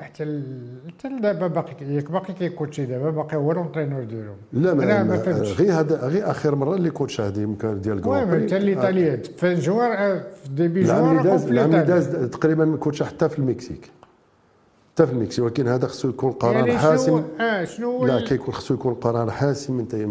حتى 0.00 0.42
حتى 0.88 1.08
دابا 1.22 1.46
باقي 1.46 1.84
ياك 1.84 2.10
باقي 2.10 2.32
كيكوتشي 2.32 2.86
دابا 2.86 3.10
باقي 3.10 3.36
هو 3.36 3.52
l'entraîneur 3.52 4.04
ديالهم 4.04 4.36
لا 4.52 4.74
ما, 4.74 5.02
ما 5.02 5.16
غير 5.42 5.72
هذا 5.72 6.08
غير 6.08 6.30
آخر 6.30 6.54
مرة 6.54 6.74
اللي 6.74 6.90
كوتش 6.90 7.20
هذه 7.20 7.40
يمكن 7.40 7.80
ديال 7.80 7.98
المهم 7.98 8.44
حتى 8.44 8.56
الايطاليات 8.56 9.26
في 9.26 9.54
جوار 9.54 10.20
في 10.20 10.48
début 10.50 10.82
juin 10.82 11.20
العام 11.20 11.70
اللي 11.74 11.84
داز 11.84 12.08
تقريبا 12.08 12.76
كوتش 12.76 13.02
حتى 13.02 13.28
في 13.28 13.38
المكسيك. 13.38 13.90
حتى 14.98 15.06
في 15.06 15.12
المكسيك 15.12 15.44
ولكن 15.44 15.68
هذا 15.68 15.86
خصو 15.86 16.08
يكون 16.08 16.32
قرار 16.32 16.54
يعني 16.54 16.78
حاسم. 16.78 17.22
آه 17.40 17.64
شنو 17.64 18.06
لا 18.06 18.20
كيكون 18.20 18.54
خصو 18.54 18.74
يكون 18.74 18.94
قرار 18.94 19.30
حاسم 19.30 19.72
من 19.72 20.08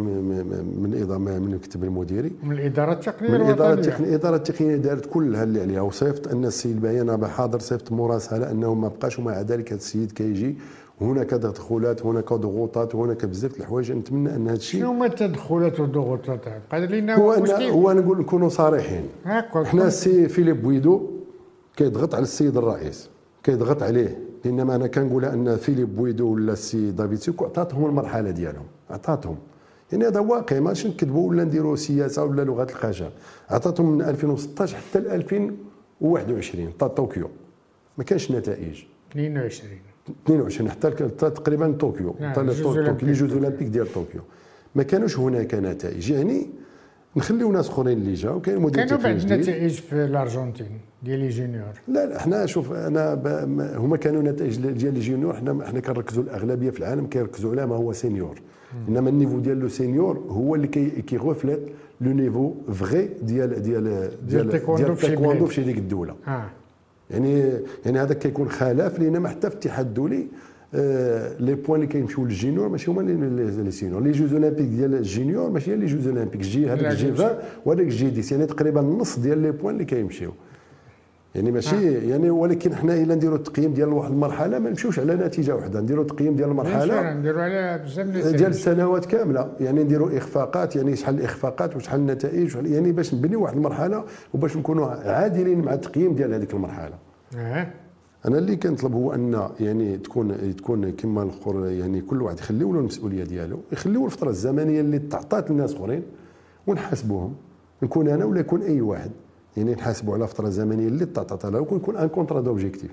من 0.81 0.93
الاداره 0.93 1.17
من 1.17 1.27
المكتب 1.27 1.83
المديري. 1.83 2.31
من 2.43 2.51
الإدارة 2.51 2.93
التقنية 2.93 3.29
من 3.29 3.35
الإدارة 3.35 3.73
التقنيه 3.73 4.09
الإدارة 4.09 4.35
التقنية 4.35 4.75
دارت 4.75 5.05
كلها 5.05 5.43
اللي 5.43 5.61
عليها. 5.61 5.81
وصيفط 5.81 6.27
un 6.27 6.45
السيد 6.45 6.81
باين 6.81 7.27
حاضر 7.27 7.59
صيفط 7.59 7.91
مراسلة 7.91 8.51
أنه 8.51 8.73
ما 8.73 8.87
بقاش 8.87 9.19
ومع 9.19 9.41
ذلك 9.41 9.73
السيد 9.73 10.11
كيجي. 10.11 10.57
هناك 11.01 11.29
تدخلات 11.29 12.05
هناك 12.05 12.33
ضغوطات 12.33 12.95
هناك 12.95 13.25
بزاف 13.25 13.59
الحوايج. 13.59 13.91
نتمنى 13.91 14.35
أن 14.35 14.47
هذا 14.47 14.57
الشيء 14.57 14.81
شنو 14.81 14.91
هما 14.91 15.05
التدخلات 15.05 15.79
والضغوطات؟ 15.79 16.39
قادر 16.71 16.95
لنا 16.95 17.15
هو 17.15 17.33
أن 17.33 17.41
مشكل. 17.41 17.63
هو 17.63 17.91
نقول 17.91 18.19
نكونوا 18.19 18.49
صريحين. 18.49 19.03
حنا 19.65 19.87
السي 19.87 20.29
فيليب 20.29 20.61
بويدو 20.61 21.01
كيضغط 21.75 22.15
على 22.15 22.23
السيد 22.23 22.57
الرئيس 22.57 23.09
كيضغط 23.43 23.83
عليه. 23.83 24.26
إنما 24.45 24.75
أنا 24.75 24.87
كنقولها 24.87 25.33
أن 25.33 25.55
فيليب 25.55 25.95
بويدو 25.95 26.33
ولا 26.33 26.53
السي 26.53 26.91
دافيد 26.91 27.17
سيكو 27.17 27.45
عطاتهم 27.45 27.85
المرحلة 27.85 28.31
ديالهم. 28.31 28.65
عطاتهم. 28.89 29.37
يعني 29.91 30.07
هذا 30.07 30.19
واقع. 30.19 30.59
ماشي 30.59 30.87
نكذبوا 30.87 31.29
ولا 31.29 31.43
نديروا 31.43 31.75
سياسة 31.75 32.23
ولا 32.23 32.41
لغة 32.41 32.63
الخشب 32.63 33.09
عطاتهم 33.49 33.91
من 33.91 34.01
2016 34.01 34.77
حتى 34.77 34.99
ل 34.99 35.07
2021 35.07 36.69
حتى 36.69 36.89
طوكيو. 36.89 37.29
ما 37.97 38.03
كانش 38.03 38.31
نتائج. 38.31 38.83
22 39.11 39.79
22 40.25 40.69
حتى 40.69 40.91
تقريبا 41.29 41.71
طوكيو. 41.71 42.15
نعم، 42.19 42.31
حتى. 42.31 42.43
les 43.05 43.13
Jeux 43.13 43.33
olympiques 43.33 43.67
ديال 43.67 43.93
طوكيو. 43.93 44.21
ما 44.75 44.83
كانوش 44.83 45.19
هناك 45.19 45.55
نتائج. 45.55 46.11
يعني 46.11 46.49
نخليو 47.17 47.51
ناس 47.51 47.69
اخرين 47.69 47.97
اللي 47.97 48.13
جاو. 48.13 48.41
كاين 48.41 48.59
مدير 48.59 48.85
كانوا 48.85 49.03
بعد 49.03 49.33
نتائج 49.33 49.71
في 49.71 50.05
الأرجنتين 50.05 50.67
ديال 51.03 51.19
les 51.19 51.29
juniors 51.29 51.73
لا 51.87 52.05
لا 52.05 52.19
حنا 52.19 52.45
شوف 52.45 52.71
أنا 52.71 53.13
هما 53.77 53.97
كانوا 53.97 54.21
نتائج 54.21 54.57
ديال 54.57 54.93
les 54.93 54.99
juniors 54.99 55.33
حنا 55.33 55.65
حنا 55.65 55.79
كنركزوا 55.79 56.23
الأغلبية 56.23 56.69
في 56.69 56.79
العالم 56.79 57.07
كيركزوا 57.07 57.51
على 57.51 57.65
ما 57.65 57.75
هو 57.75 57.93
seniors. 57.93 58.41
إنما 58.89 59.09
ال 59.09 59.14
niveau 59.14 59.39
ديال 59.39 59.59
le 59.59 59.67
senior 59.67 60.17
هو 60.29 60.55
اللي 60.55 60.67
كي 60.67 60.89
كي 60.89 61.17
reflète 61.17 61.59
le 62.01 62.11
niveau 62.11 62.53
vrai 62.73 63.09
ديال 63.21 63.61
ديال 63.61 64.09
ديال 64.27 64.45
التايكوندو 64.45 64.83
ديال 65.33 65.47
في 65.47 65.53
شي 65.53 65.63
ديك 65.63 65.77
الدولة. 65.77 66.15
آه. 66.27 66.49
يعني 67.11 67.53
يعني 67.85 67.99
هذا 67.99 68.13
كيكون 68.13 68.49
خلاف 68.49 68.99
لأن 68.99 69.17
ما 69.17 69.29
حتى 69.29 69.49
في 69.49 69.55
الاتحاد 69.55 69.85
الدولي 69.85 70.17
آه، 70.17 70.27
les 70.73 71.55
points 71.55 71.75
اللي 71.81 71.87
كيمشيو 71.91 72.23
لل 72.25 72.35
juniors 72.35 72.69
ماشي 72.69 72.91
هما 72.91 73.01
les 73.01 73.71
seniors 73.71 74.01
les 74.01 74.11
Jeux 74.11 74.33
olympiques 74.33 74.67
ديال 74.67 74.93
ال 74.95 75.02
juniors 75.02 75.49
ماشي 75.49 75.75
les 75.75 75.85
Jeux 75.85 76.07
olympiques 76.07 76.41
جي 76.41 76.69
هذاك 76.69 76.95
جي 76.95 77.05
جي- 77.11 77.11
20 77.11 77.37
وهذاك 77.65 77.85
جي 77.87 78.21
10 78.21 78.33
يعني 78.33 78.45
تقريبا 78.45 78.81
النص 78.81 79.19
ديال 79.19 79.37
les 79.37 79.51
points 79.51 79.73
اللي 79.73 79.85
كيمشيو 79.85 80.31
يعني 81.35 81.51
ماشي 81.51 81.93
يعني 81.93 82.29
ولكن 82.29 82.75
حنا 82.75 82.93
إلا 82.93 83.15
نديروا 83.15 83.37
التقييم 83.37 83.73
ديال 83.73 83.89
واحد 83.89 84.11
المرحلة 84.11 84.59
ما 84.59 84.69
نمشيوش 84.69 84.99
على 84.99 85.15
نتيجة 85.15 85.55
واحدة. 85.55 85.81
نديروا 85.81 86.03
تقييم 86.03 86.35
ديال 86.35 86.49
المرحلة. 86.49 86.85
مرحله 86.95 87.13
نديروا 87.13 87.41
على 87.41 87.83
بزاف 87.85 88.07
ديال 88.35 88.49
السنوات 88.49 89.05
كاملة. 89.05 89.51
يعني 89.59 89.83
نديروا 89.83 90.17
إخفاقات 90.17 90.75
يعني 90.75 90.95
شحال 90.95 91.15
الإخفاقات 91.15 91.75
وشحال 91.75 91.99
النتائج 91.99 92.45
وشحال 92.45 92.71
يعني 92.71 92.91
باش 92.91 93.13
نبنيو 93.13 93.43
واحد 93.43 93.55
المرحلة 93.55 94.03
وباش 94.33 94.57
نكونوا 94.57 94.85
عادلين 94.87 95.61
مع 95.61 95.73
التقييم 95.73 96.15
ديال 96.15 96.33
هذيك 96.33 96.53
المرحلة. 96.53 96.95
آه 97.37 97.67
أنا 98.27 98.37
اللي 98.37 98.55
كنطلب 98.55 98.93
هو 98.93 99.13
أن 99.13 99.49
يعني 99.59 99.97
تكون 99.97 100.55
تكون 100.55 100.91
كما 100.91 101.23
الآخر 101.23 101.65
يعني 101.65 102.01
كل 102.01 102.21
واحد 102.21 102.39
يخليو 102.39 102.73
له 102.73 102.79
المسؤولية 102.79 103.23
ديالو 103.23 103.59
يخليو 103.71 104.05
الفترة 104.05 104.29
الزمنية 104.29 104.81
اللي 104.81 104.99
تعطات 104.99 105.51
للناس 105.51 105.75
اخرين 105.75 106.03
ونحاسبوهم 106.67 107.35
نكون 107.83 108.07
أنا 108.07 108.25
ولا 108.25 108.39
يكون 108.39 108.61
أي 108.61 108.81
واحد 108.81 109.11
يعني 109.57 109.73
نحاسبوا 109.73 110.13
على 110.13 110.27
فتره 110.27 110.49
زمنيه 110.49 110.87
اللي 110.87 111.05
تعطات 111.05 111.45
له 111.45 111.59
ويكون 111.59 111.77
يكون 111.77 111.97
un 111.97 112.07
contrat 112.07 112.41
d'objectifs 112.41 112.91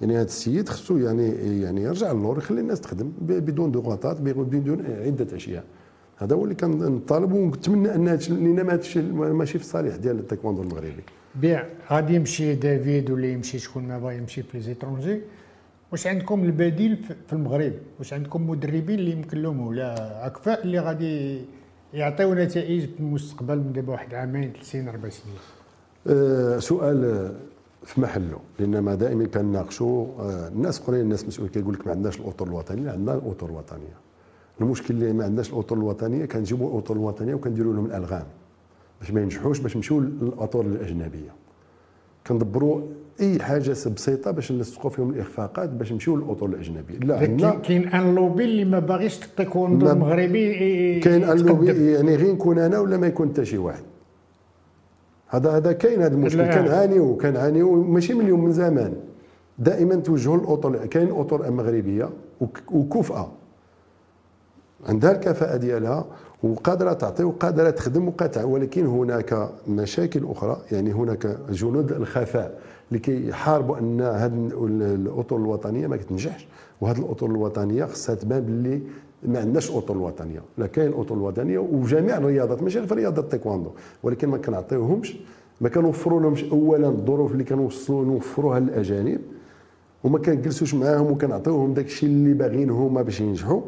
يعني 0.00 0.14
هذا 0.16 0.24
السيد 0.24 0.68
خصو 0.68 0.96
يعني 0.96 1.28
يعني 1.60 1.82
يرجع 1.82 2.12
للور 2.12 2.38
يخلي 2.38 2.60
الناس 2.60 2.80
تخدم 2.80 3.12
بدون 3.20 3.70
ضغوطات 3.72 4.20
بدون 4.20 4.86
عدة 4.86 5.36
أشياء. 5.36 5.64
هذا 6.16 6.36
هو 6.36 6.44
اللي 6.44 6.54
كنطالب 6.54 7.32
ونتمنى 7.32 7.94
أن 7.94 8.08
هذا 8.08 8.34
لأن 8.34 8.58
هذا 8.58 8.80
الشيء 8.80 9.12
ماشي 9.12 9.58
في 9.58 9.64
الصالح 9.64 9.96
ديال 9.96 10.18
التايكوندو 10.18 10.62
المغربي. 10.62 11.04
بيع. 11.40 11.66
غادي 11.90 12.14
يمشي 12.14 12.54
دافيد 12.54 13.10
ولا 13.10 13.26
يمشي 13.26 13.58
شكون 13.58 13.88
ما 13.88 13.98
بغا 13.98 14.12
يمشي 14.12 14.42
في 14.42 14.56
l'étranger. 14.58 15.20
واش 15.92 16.06
عندكم 16.06 16.44
البديل 16.44 16.96
في- 17.26 17.32
المغرب؟ 17.32 17.72
واش 17.98 18.12
عندكم 18.12 18.50
مدربين 18.50 18.98
اللي 18.98 19.10
يمكن 19.10 19.42
لهم 19.42 19.66
ولا 19.66 20.26
أكفاء 20.26 20.62
اللي 20.64 20.78
غادي 20.78 21.40
يعطيو 21.94 22.34
نتائج 22.34 22.80
في 22.84 23.00
المستقبل 23.00 23.56
من 23.58 23.72
دابا 23.72 23.92
واحد 23.92 24.14
عامين 24.14 24.52
ثلاث 24.52 24.70
سنين 24.70 24.88
أربع 24.88 25.08
سنين؟ 25.08 25.34
آه، 26.06 26.58
سؤال 26.58 27.04
آه، 27.04 27.32
في 27.84 28.00
محله. 28.00 28.38
لأن 28.58 28.78
ما 28.78 28.94
دائما 28.94 29.26
كنناقشوا 29.26 30.06
آه، 30.18 30.48
الناس 30.48 30.80
اخرين 30.80 31.00
الناس 31.00 31.26
مسؤول 31.26 31.48
كيقول 31.48 31.74
لك 31.74 31.86
ما 31.86 31.92
عندناش 31.92 32.20
الأطر 32.20 32.46
الوطنية. 32.46 32.90
عندنا 32.90 33.14
الأطر 33.14 33.46
الوطنية. 33.46 33.96
المشكل 34.60 34.94
اللي 34.94 35.12
ما 35.12 35.24
عندناش 35.24 35.52
الأطر 35.52 35.76
الوطنية 35.76 36.24
كنجيبوا 36.24 36.70
الأطر 36.72 36.94
الوطنية 36.94 37.34
وكنديروا 37.34 37.74
لهم 37.74 37.86
الألغام. 37.86 38.26
باش 39.00 39.10
ما 39.10 39.20
ينجحوش 39.20 39.58
باش 39.58 39.76
نمشيو 39.76 40.00
للاطر 40.00 40.60
الأجنبية. 40.60 41.30
كندبروا 42.26 42.80
أي 43.20 43.38
حاجة 43.42 43.70
بسيطة 43.70 44.30
باش 44.30 44.52
نلصقوا 44.52 44.90
فيهم 44.90 45.10
الإخفاقات 45.10 45.68
باش 45.70 45.92
نمشيو 45.92 46.16
للاطر 46.16 46.46
الأجنبية. 46.46 46.98
لا 46.98 47.18
عندنا 47.18 47.50
كاين 47.54 47.88
un 47.88 48.14
lobby 48.14 48.44
اللي 48.44 48.64
ما 48.64 48.78
باغيش 48.78 49.24
التايكوندو 49.24 49.86
ما- 49.86 49.92
المغربي 49.92 51.00
كاين 51.00 51.24
اللوبي 51.24 51.66
يتقدم. 51.70 51.88
يعني 51.88 52.16
غير 52.16 52.32
نكون 52.34 52.58
أنا 52.58 52.78
ولا 52.78 52.96
ما 52.96 53.06
يكون 53.06 53.28
حتى 53.28 53.44
شي 53.44 53.58
واحد. 53.58 53.82
هذا 55.28 55.50
هذا 55.50 55.72
كاين 55.72 56.02
هذا 56.02 56.14
المشكل. 56.14 56.44
كنعانيو 56.44 57.16
كنعانيو 57.16 57.82
ماشي 57.82 58.14
من 58.14 58.20
اليوم 58.20 58.44
من 58.44 58.52
زمان. 58.52 58.94
دائما 59.58 59.94
توجهوا 59.94 60.36
للاطر 60.36 60.86
كاين 60.86 61.10
اطر 61.10 61.50
مغربية 61.50 62.08
وك- 62.40 62.72
وكفءه 62.72 63.32
عندها 64.86 65.12
الكفاءة 65.12 65.56
ديالها. 65.56 66.06
وقادرة 66.42 66.92
تعطي 66.92 67.24
وقادرة 67.24 67.70
تخدم 67.70 68.08
وقادره 68.08 68.44
ولكن 68.44 68.86
هناك 68.86 69.50
مشاكل 69.68 70.24
أخرى 70.24 70.60
يعني 70.72 70.92
هناك 70.92 71.38
جنود 71.50 71.92
الخفاء 71.92 72.60
اللي 72.88 72.98
كيحاربوا 72.98 73.78
أن 73.78 74.00
هذه 74.00 74.50
الأطر 74.94 75.36
الوطنية 75.36 75.86
ما 75.86 75.96
كتنجحش. 75.96 76.46
وهذه 76.80 76.98
الأطر 76.98 77.26
الوطنية 77.26 77.84
خصها 77.84 78.14
تبان 78.14 78.40
باللي 78.40 78.80
ما 79.22 79.38
عندناش 79.40 79.70
أطر 79.70 79.94
الوطنيه 79.94 80.40
لا 80.58 80.66
كاين 80.66 80.92
أطر 80.92 81.14
الوطنيه 81.14 81.58
وجميع 81.58 82.16
الرياضات 82.16 82.62
ماشي 82.62 82.78
غير 82.78 82.88
في 82.88 82.94
رياضة 82.94 83.22
التايكواندو 83.22 83.70
ولكن 84.02 84.28
ما 84.28 84.38
كنعطيوهمش 84.38 85.16
ما 85.60 85.68
كنوفروا 85.68 86.20
لهمش 86.20 86.44
اولا 86.44 86.88
الظروف 86.88 87.32
اللي 87.32 87.44
كنوصلوا 87.44 88.04
نوفروها 88.04 88.60
للأجانب 88.60 89.20
وما 90.04 90.18
كنجلسوش 90.18 90.74
معاهم 90.74 91.10
وكنعطيوهم 91.10 91.74
داك 91.74 91.84
الشيء 91.86 92.08
اللي 92.08 92.34
باغيين 92.34 92.70
هما 92.70 93.02
باش 93.02 93.20
ينجحوا 93.20 93.60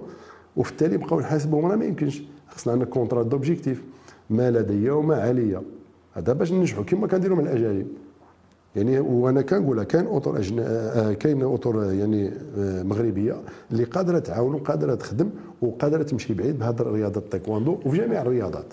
وفي 0.56 0.70
التالي 0.70 0.96
بقاو 0.96 1.20
نحاسبهم 1.20 1.66
راه 1.66 1.76
ما 1.76 1.84
يمكنش 1.84 2.22
خصنا 2.50 2.72
عندنا 2.72 2.90
contrat 2.90 3.22
d'objectifs 3.22 3.82
ما 4.30 4.50
لدي 4.50 4.90
وما 4.90 5.16
علي. 5.16 5.60
هذا 6.14 6.32
باش 6.32 6.52
ننجحوا 6.52 6.84
كما 6.84 7.06
كنديروا 7.06 7.36
مع 7.36 7.42
الأجانب. 7.42 7.86
يعني 8.76 8.98
وأنا 8.98 9.42
كنقولها 9.42 9.84
كاين 9.84 10.06
أطر 10.06 10.38
أجن... 10.38 10.58
آه، 10.60 11.12
كاين 11.12 11.42
أطر 11.42 11.92
يعني 11.92 12.30
آه، 12.58 12.82
مغربية 12.82 13.36
اللي 13.72 13.84
قادرة 13.84 14.18
تعاون 14.18 14.54
وقادرة 14.54 14.94
تخدم 14.94 15.30
وقادرة 15.62 16.02
تمشي 16.02 16.34
بعيد 16.34 16.58
بهذه 16.58 16.80
الرياضة 16.80 17.20
التايكواندو 17.20 17.78
وفي 17.84 17.98
جميع 17.98 18.22
الرياضات. 18.22 18.66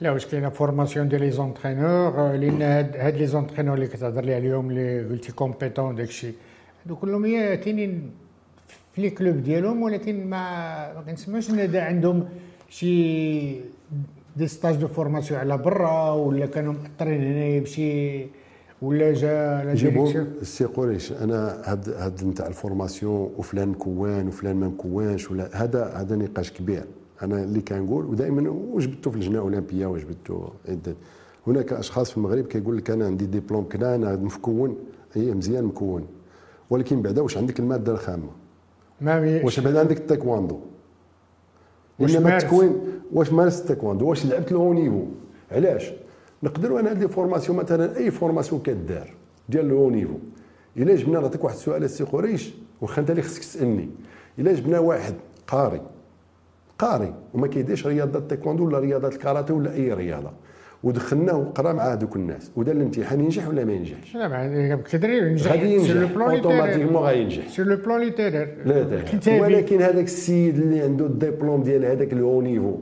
لا 0.00 0.10
واش 0.10 0.26
كاينة 0.26 0.48
formation 0.48 1.08
ديال 1.08 1.20
les 1.20 1.30
entraîneurs 1.30 2.32
لأن 2.32 2.62
هاد 2.96 3.16
les 3.16 3.26
entraîneurs 3.26 3.74
اللي 3.74 3.86
كتهضر 3.86 4.24
لي 4.24 4.34
عليهم 4.34 4.70
اللي 4.70 5.04
قلتي 5.04 5.32
compétents 5.32 5.94
داكشي 5.94 6.32
هادو 6.84 6.96
كلهم 6.96 7.24
هي 7.24 7.56
كاينين 7.56 8.10
في 8.94 9.02
les 9.02 9.10
clubs 9.10 9.36
ديالهم 9.36 9.82
ولكن 9.82 10.26
ما 10.26 10.94
ما 10.94 11.02
كنسمعوش 11.06 11.50
إن 11.50 11.76
عندهم 11.76 12.28
شي 12.72 13.60
des 14.36 14.46
stages 14.46 14.76
de 14.76 14.88
formation 14.88 15.40
على 15.40 15.58
برا 15.58 16.10
ولا 16.10 16.46
كانوا 16.46 16.72
مأطرين 16.72 17.22
هنا 17.22 17.60
بشي 17.60 18.26
ولا 18.82 19.12
جا 19.12 19.64
لا 19.64 19.74
جيبهم 19.74 20.26
السي 20.40 20.64
قريش. 20.64 21.12
أنا 21.12 21.62
هاد 21.64 21.88
هاد 21.88 22.24
نتاع 22.24 22.46
ال 22.46 22.54
formation 22.54 23.30
وفلان 23.38 23.68
مكون 23.68 24.28
وفلان 24.28 24.56
ما 24.56 24.68
مكونش 24.68 25.30
ولا 25.30 25.48
هذا 25.52 25.84
هذا 25.84 26.16
نقاش 26.16 26.52
كبير. 26.52 26.84
أنا 27.22 27.42
اللي 27.42 27.60
كنقول 27.60 28.04
ودائما 28.04 28.50
وجبته 28.50 29.10
في 29.10 29.16
اللجنه 29.16 29.34
الاولمبيه 29.34 29.86
وجبته 29.86 30.48
عده 30.68 30.94
هناك 31.46 31.72
أشخاص 31.72 32.10
في 32.10 32.16
المغرب 32.16 32.44
كيقول 32.44 32.76
لك 32.76 32.90
أنا 32.90 33.06
عندي 33.06 33.26
ديبلوم 33.26 33.64
كذا 33.64 33.94
أنا 33.94 34.16
مكون. 34.16 34.76
هي 35.14 35.34
مزيان 35.34 35.64
مكون. 35.64 36.06
ولكن 36.70 37.02
بعدا 37.02 37.22
واش 37.22 37.36
عندك 37.36 37.60
المادة 37.60 37.92
الخامة؟ 37.92 38.30
ما 39.00 39.40
واش 39.44 39.60
بعدا 39.60 39.80
عندك 39.80 39.96
التايكواندو؟ 39.96 40.60
انما؟ 42.04 42.36
التكوين 42.36 42.76
واش 43.12 43.32
مارس 43.32 43.60
التايكواندو 43.60 44.08
واش 44.08 44.26
لعبت 44.26 44.52
haut 44.52 44.72
niveau؟ 44.72 45.04
علاش؟ 45.52 45.92
نقدروا 46.42 46.80
أنا 46.80 46.90
هاد 46.90 47.02
les 47.02 47.08
formations 47.08 47.58
مثلا 47.58 47.96
أي 47.96 48.10
formation 48.10 48.62
كدار 48.62 49.10
ديال 49.48 49.68
haut 49.68 49.90
niveau. 49.90 50.14
إلا 50.76 50.94
جبنا 50.94 51.20
نعطيك 51.20 51.44
واحد 51.44 51.56
السؤال 51.56 51.84
السي 51.84 52.04
قريش 52.04 52.54
واخا 52.80 53.00
أنت 53.00 53.10
اللي 53.10 53.22
خصك 53.22 53.40
تسألني. 53.40 53.88
إلا 54.38 54.52
جبنا 54.52 54.78
واحد 54.78 55.14
قاري 55.46 55.80
قاري 56.78 57.14
وما 57.34 57.46
كيديرش 57.46 57.86
رياضة 57.86 58.18
التايكواندو 58.18 58.66
ولا 58.66 58.78
رياضة 58.78 59.08
الكاراتيه 59.08 59.54
ولا 59.54 59.74
أي 59.74 59.92
رياضة. 59.92 60.30
ودخلناه 60.82 61.38
وقرا 61.38 61.72
مع 61.72 61.92
هذوك 61.92 62.16
الناس. 62.16 62.50
ودار 62.56 62.76
الامتحان 62.76 63.20
ينجح 63.20 63.48
ولا 63.48 63.64
ما 63.64 63.72
ينجحش؟ 63.72 64.14
لا 64.14 64.28
ما 64.28 64.44
ينجح. 64.44 65.52
غادي 65.52 65.74
ينجح. 65.74 66.20
automatiquement 66.20 67.02
غينجح 67.02 67.48
sur 67.48 67.66
le 67.66 67.76
plan 67.76 68.00
littéraire 68.00 68.48
ولكن 69.26 69.82
هذاك 69.82 70.04
السيد 70.04 70.58
اللي 70.58 70.80
عنده 70.80 71.06
الدبلوم 71.06 71.62
ديال 71.62 71.84
هذاك 71.84 72.12
ال 72.12 72.42
haut 72.42 72.56
niveau 72.56 72.76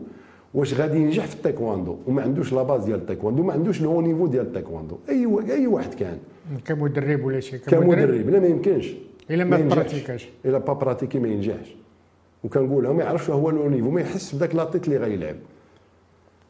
واش 0.54 0.75
غادي 0.75 0.99
ينجح 0.99 1.26
في 1.26 1.35
التايكواندو؟ 1.35 1.97
وما 2.07 2.23
عندوش 2.23 2.52
la 2.53 2.62
base 2.62 2.85
ديال 2.85 2.99
التايكواندو 2.99 3.42
ما 3.42 3.52
عندوش 3.52 3.80
ال 3.81 4.00
haut 4.00 4.11
niveau 4.11 4.27
ديال 4.26 4.47
التايكواندو. 4.47 4.99
أي 5.09 5.26
و... 5.26 5.40
أي 5.40 5.66
واحد 5.66 5.95
كان. 5.95 6.19
كمدرب 6.64 7.25
ولا 7.25 7.40
شي 7.40 7.59
كمدرب. 7.59 8.30
لا 8.30 8.40
ما 8.40 8.47
يمكنش. 8.47 8.95
إلا 9.30 9.45
ما. 9.45 9.57
pratiquاش 9.57 10.29
إلا 10.45 10.59
pas 10.59 10.73
pratiqué 10.73 11.19
ما 11.19 11.28
ينجحش. 11.28 11.76
وكنقولها 12.45 12.92
ما 12.92 13.02
يعرفش 13.02 13.30
haut 13.31 13.69
niveau 13.69 13.91
ما 13.90 14.00
يحسش 14.00 14.35
بداك 14.35 14.54
l'athlète 14.55 14.89
اللي 14.88 14.97
غيلعب. 14.97 15.37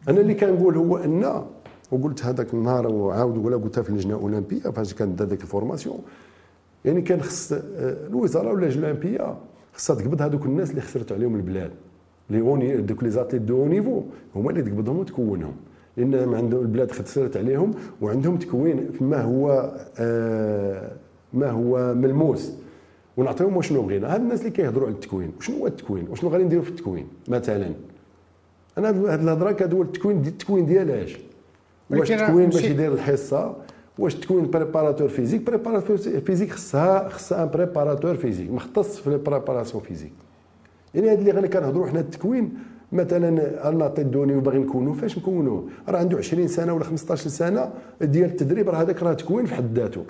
أنا 0.08 0.20
اللي 0.20 0.34
كنقول 0.34 0.76
هو 0.76 0.96
أن 0.96 1.44
وقلت 1.90 2.24
هذاك 2.24 2.54
النهار 2.54 2.86
وعاود 2.86 3.36
ولا 3.36 3.56
قلتها 3.56 3.82
في 3.82 3.90
اللجنة 3.90 4.14
الأولمبية 4.16 4.60
فاش 4.60 4.94
كانت 4.94 5.22
هذيك 5.22 5.42
ال 5.42 5.47
formation. 5.47 5.98
يعني 6.84 7.02
كان 7.02 7.20
خص 7.20 7.52
آه، 7.52 7.60
الوزارة 8.06 8.48
ولا 8.52 8.62
اللجنه 8.62 8.90
الأولمبية 8.90 9.36
خصها 9.74 9.96
تقبض 9.96 10.22
هذوك 10.22 10.46
الناس 10.46 10.70
اللي 10.70 10.80
خسرت 10.80 11.12
عليهم 11.12 11.36
البلاد. 11.36 11.70
اللي 12.30 12.40
و 12.40 12.52
ni 12.52 12.76
donc 12.76 13.02
les 13.02 13.10
athlètes 13.10 13.42
de 13.42 13.66
niveau 13.66 14.02
هما 14.36 14.50
اللي 14.50 14.62
تقبضهم 14.62 14.98
وتكونهم. 14.98 15.52
لأن 15.96 16.34
عندهم 16.34 16.60
البلاد 16.60 16.92
خسرت 16.92 17.36
عليهم 17.36 17.70
وعندهم 18.02 18.36
تكوين 18.36 18.90
ما 19.00 19.22
هو 19.22 19.74
آه 19.98 20.92
ما 21.32 21.50
هو 21.50 21.94
ملموس. 21.94 22.52
ونعطيهم 23.16 23.62
شنو 23.62 23.82
بغينا. 23.82 24.14
هاد 24.14 24.20
الناس 24.20 24.40
اللي 24.40 24.50
كيهضروا 24.50 24.86
على 24.86 24.94
التكوين 24.94 25.32
وشنو 25.38 25.56
هو 25.56 25.66
التكوين؟ 25.66 26.08
وشنو 26.10 26.30
غادي 26.30 26.44
نديروا 26.44 26.64
في 26.64 26.70
التكوين؟ 26.70 27.06
مثلا 27.28 27.70
أنا 28.80 29.12
هاد 29.12 29.20
الهضرة 29.22 29.52
كدول 29.52 29.86
التكوين 29.86 30.22
التكوين 30.26 30.66
ديال 30.66 30.90
اش 30.90 31.18
واش 31.90 32.12
التكوين 32.12 32.48
باش 32.48 32.64
يدير 32.64 32.92
الحصة؟ 32.92 33.56
واش 33.98 34.14
تكوين 34.14 34.50
préparateur 34.50 35.08
physique 35.08 35.42
préparateur 35.46 35.96
physique 35.96 36.50
خصها 36.50 37.08
خصها 37.08 37.42
un 37.42 37.48
préparateur 37.48 38.14
physique 38.16 38.50
مختص 38.50 38.96
في 38.98 39.06
ال 39.06 39.12
préparation 39.12 39.82
physique 39.82 40.12
يعني 40.94 41.10
هاد 41.10 41.18
اللي 41.18 41.30
غادي 41.30 41.48
كنهضروا 41.48 41.86
حنا 41.86 42.00
التكوين 42.00 42.52
مثلا 42.92 43.28
أنا 43.68 43.78
نعطي 43.78 44.02
دوني 44.02 44.34
وباغي 44.36 44.58
نكونوا 44.58 44.94
فاش 44.94 45.18
نكونوا؟ 45.18 45.62
راه 45.88 45.98
عنده 45.98 46.18
20 46.18 46.48
سنة 46.48 46.72
ولا 46.74 46.84
15 46.84 47.28
سنة 47.30 47.70
ديال 48.00 48.30
التدريب 48.30 48.68
راه 48.68 48.76
هذاك 48.82 49.02
راه 49.02 49.12
تكوين 49.12 49.46
في 49.46 49.54
حد 49.54 49.78
ذاته. 49.78 50.04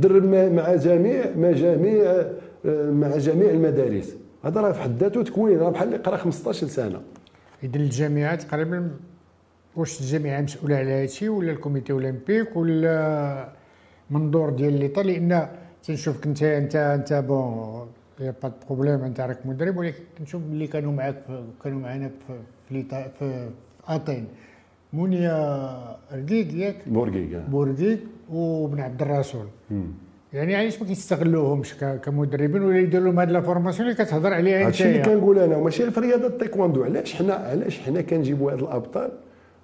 درب 0.00 0.24
مع- 0.24 0.74
جميع 0.74 1.24
مع 1.36 1.50
جميع 1.50 2.24
مع 2.92 3.16
جميع 3.16 3.50
المدارس. 3.50 4.14
هذا 4.44 4.60
راه 4.60 4.72
في 4.72 4.80
حد 4.80 4.98
ذاته 4.98 5.22
تكوين 5.22 5.58
راه 5.58 5.70
بحال 5.70 5.88
اللي 5.88 5.98
قرا 5.98 6.16
15 6.16 6.66
سنة. 6.66 7.00
اذا 7.62 7.76
الجامعات 7.76 8.42
تقريبا 8.42 8.90
واش 9.76 10.00
الجامعة 10.00 10.40
مسؤولة 10.40 10.76
على 10.76 10.92
هذا 10.92 11.04
الشيء 11.04 11.28
ولا 11.28 11.52
ال 11.52 11.58
comité 11.58 11.92
olympique 11.92 12.56
ولا 12.56 13.48
منظور 14.10 14.50
ديال 14.50 14.78
l'état 14.80 15.02
لأن 15.02 15.48
تنشوفك 15.84 16.26
انت 16.26 16.42
أنت 16.42 16.76
انت 16.76 17.12
bon 17.28 17.88
y 18.20 18.34
a 18.42 18.44
pas 18.44 18.52
problème 18.66 19.00
أنت 19.04 19.20
راك 19.20 19.46
مدرب 19.46 19.76
ولكن 19.76 20.02
كنشوف 20.18 20.42
اللي 20.42 20.66
كانوا 20.66 20.92
معاك 20.92 21.22
كانوا 21.64 21.80
معنا 21.80 22.08
في 22.08 22.34
في, 22.68 22.74
ليطا- 22.74 23.08
في 23.18 23.50
أتين. 23.88 24.24
مونيا 24.92 25.36
بورقيق 26.12 26.54
ياك؟ 26.54 26.88
بورغيك 26.88 27.32
بورقيق 27.50 28.00
وبن 28.32 28.80
عبد 28.80 29.02
الرسول. 29.02 29.46
يعني 30.32 30.56
علاش 30.56 30.82
ما 30.82 30.88
كيستغلوهمش 30.88 31.74
كمدربين 31.74 32.62
ولا 32.62 32.78
يديروا 32.78 33.06
لهم 33.06 33.20
هذه 33.20 33.40
formation 33.40 33.88
اللي 33.90 34.04
كتهضر 34.04 34.32
عليها 34.32 34.56
انت؟ 34.58 34.66
هادشي 34.66 34.84
اللي 34.88 35.02
كنقول 35.02 35.38
أنا 35.38 35.56
وماشي 35.56 35.90
في 35.90 36.00
رياضه 36.00 36.26
التايكواندو. 36.26 36.84
علاش 36.84 37.14
حنا 37.14 37.34
علاش 37.34 37.80
حنا 37.80 38.00
كنجيبوا 38.00 38.52
هاد 38.52 38.58
الأبطال 38.62 39.10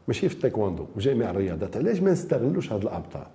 ماشي 0.09 0.29
في 0.29 0.35
التايكواندو 0.35 0.87
وجميع 0.97 1.31
الرياضات؟ 1.31 1.77
علاش 1.77 2.03
ما 2.03 2.11
نستغلوش 2.13 2.73
هاد 2.73 2.83
الأبطال؟ 2.83 3.27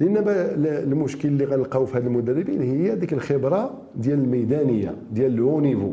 لأن 0.00 0.24
المشكل 0.66 1.28
اللي 1.28 1.44
غنلقاو 1.44 1.86
في 1.86 1.96
هاد 1.96 2.06
المدربين 2.06 2.62
هي 2.62 2.94
ديك 2.94 3.12
الخبرة 3.12 3.82
ديال 3.96 4.18
الميدانية 4.18 4.94
ديال 5.12 5.36
le 5.36 5.60
niveau 5.60 5.92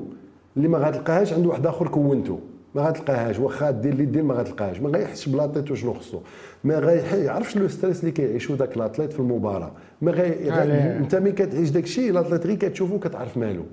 اللي 0.57 0.67
ما 0.67 0.77
غتلقاهاش 0.77 1.33
عند 1.33 1.45
واحد 1.45 1.67
آخر 1.67 1.87
كونته 1.87 2.39
ما 2.75 2.81
غتلقاهاش 2.81 3.39
واخا 3.39 3.71
دير 3.71 3.93
اللي 3.93 4.05
دير 4.05 4.23
ما 4.23 4.33
غتلقاهاش. 4.33 4.79
ما 4.79 4.89
غيحسش 4.89 5.29
ب 5.29 5.33
l'athlète 5.33 5.71
وشنو 5.71 5.93
خصو. 5.93 6.19
ما 6.63 6.79
غيعرفش 6.79 7.57
le 7.57 7.67
stress 7.67 7.99
اللي 7.99 8.11
كيعيشو 8.11 8.55
داك 8.55 8.77
ال 8.77 8.82
athlète 8.82 9.13
في 9.13 9.19
المباراة؟ 9.19 9.71
ما 10.01 10.11
غي... 10.11 10.51
عليه. 10.51 10.97
أنت 10.97 11.15
ملي 11.15 11.31
كتعيش 11.31 11.69
داك 11.69 11.83
الشيء 11.83 12.09
ال 12.11 12.16
athlète 12.16 12.47
غير 12.47 12.55
كتشوفو 12.55 12.99
كتعرف 12.99 13.37
مالو 13.37 13.63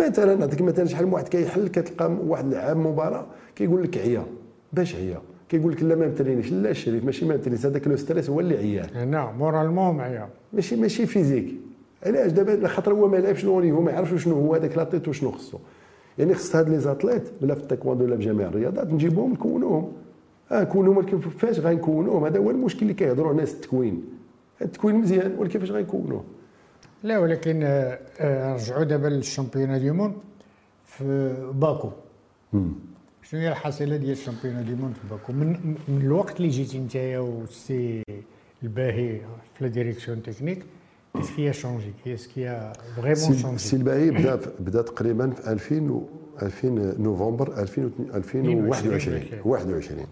مثلا 0.00 0.34
نعطيك 0.34 0.62
مثلا 0.62 0.84
شحال 0.84 1.06
من 1.06 1.12
واحد 1.12 1.28
كيحل 1.28 1.68
كتلقى 1.68 2.12
واحد 2.26 2.46
العاب 2.46 2.76
مباراة 2.76 3.26
كيقول 3.56 3.82
لك 3.82 3.98
عيا. 3.98 4.24
باش 4.72 4.94
عيا؟ 4.94 5.20
كيقول 5.48 5.72
لك 5.72 5.82
لا 5.82 5.94
ما 5.94 6.06
مترينيش 6.06 6.52
لا 6.52 6.70
الشريف 6.70 7.04
ماشي 7.04 7.24
ما 7.26 7.34
مترينيش. 7.34 7.66
هذاك 7.66 7.88
le 7.88 7.96
stress 7.96 8.30
هو 8.30 8.40
اللي 8.40 8.56
عيان 8.56 8.88
هنا 8.94 9.32
moralement 9.32 9.96
معايا 9.96 10.28
ماشي 10.52 10.76
ماشي 10.76 11.06
physique. 11.06 11.54
علاش؟ 12.06 12.32
دابا 12.32 12.68
خاطر 12.68 12.92
هو 12.92 13.08
ما 13.08 13.16
لعبش 13.16 13.44
le 13.44 13.60
niveau 13.60 13.80
ما 13.80 13.90
يعرفش 13.90 14.24
شنو 14.24 14.34
هو 14.34 14.54
هذاك 14.54 14.76
l'athlète 14.76 15.08
وشنو 15.08 15.30
خصو. 15.30 15.58
يعني 16.18 16.34
خص 16.34 16.56
هاد 16.56 16.68
les 16.68 16.78
athlètes 16.78 17.22
لا 17.40 17.54
في 17.54 17.60
التايكواندو 17.60 18.04
ولا 18.04 18.16
في 18.16 18.22
جميع 18.22 18.48
الرياضات 18.48 18.92
نجيبوهم 18.92 19.32
نكونوهم. 19.32 19.92
آه 20.52 20.64
كونوهم 20.64 20.96
ولكن 20.96 21.18
فاش 21.18 21.60
غنكونوهم؟ 21.60 22.24
هذا 22.24 22.38
هو 22.38 22.50
المشكل 22.50 22.82
اللي 22.82 22.94
كيهضروا 22.94 23.32
الناس 23.32 23.54
التكوين 23.54 24.04
التكوين 24.62 24.94
مزيان 24.94 25.34
ولكن 25.38 25.60
فاش 25.60 25.70
غنكونوه؟ 25.70 26.24
لا 27.02 27.18
ولكن 27.18 27.62
آه، 27.62 27.98
آه، 28.18 28.54
رجعوا 28.54 28.84
دابا 28.84 29.06
لل 29.08 29.19
championnat 29.19 29.78
du 29.78 29.90
monde 29.90 30.14
في 30.84 31.34
باكو. 31.54 31.90
شنو 33.22 33.40
هي 33.40 33.48
الحصيله 33.48 33.96
ديال 33.96 34.10
ال 34.10 34.14
championnat 34.14 34.64
du 34.64 34.74
monde 34.74 34.94
في 34.94 35.08
باكو؟ 35.10 35.32
من, 35.32 35.76
من 35.88 36.00
الوقت 36.00 36.36
اللي 36.36 36.48
جيتي 36.48 36.78
نتايا 36.78 37.18
والسي 37.18 38.02
الباهي 38.62 39.20
في 39.54 39.64
la 39.64 39.68
direction 39.68 40.22
technique 40.22 40.64
qu'est-ce 41.16 41.30
qui 41.30 41.52
a 41.52 41.58
changé 41.58 41.92
qu'est-ce 42.04 42.26
qui 42.26 42.72
vraiment 42.96 43.14
s'est 43.14 43.38
changé 43.38 43.76
الباهي 43.76 44.10
بدا 44.10 44.40
بدا 44.60 44.82
تقريبا 44.82 45.30
في 45.30 45.52
2000 45.52 45.90
و 45.90 46.02
2000 46.42 46.68
نوفمبر 46.98 47.58
2000 47.58 47.90
2021 48.14 49.22
21 49.44 50.06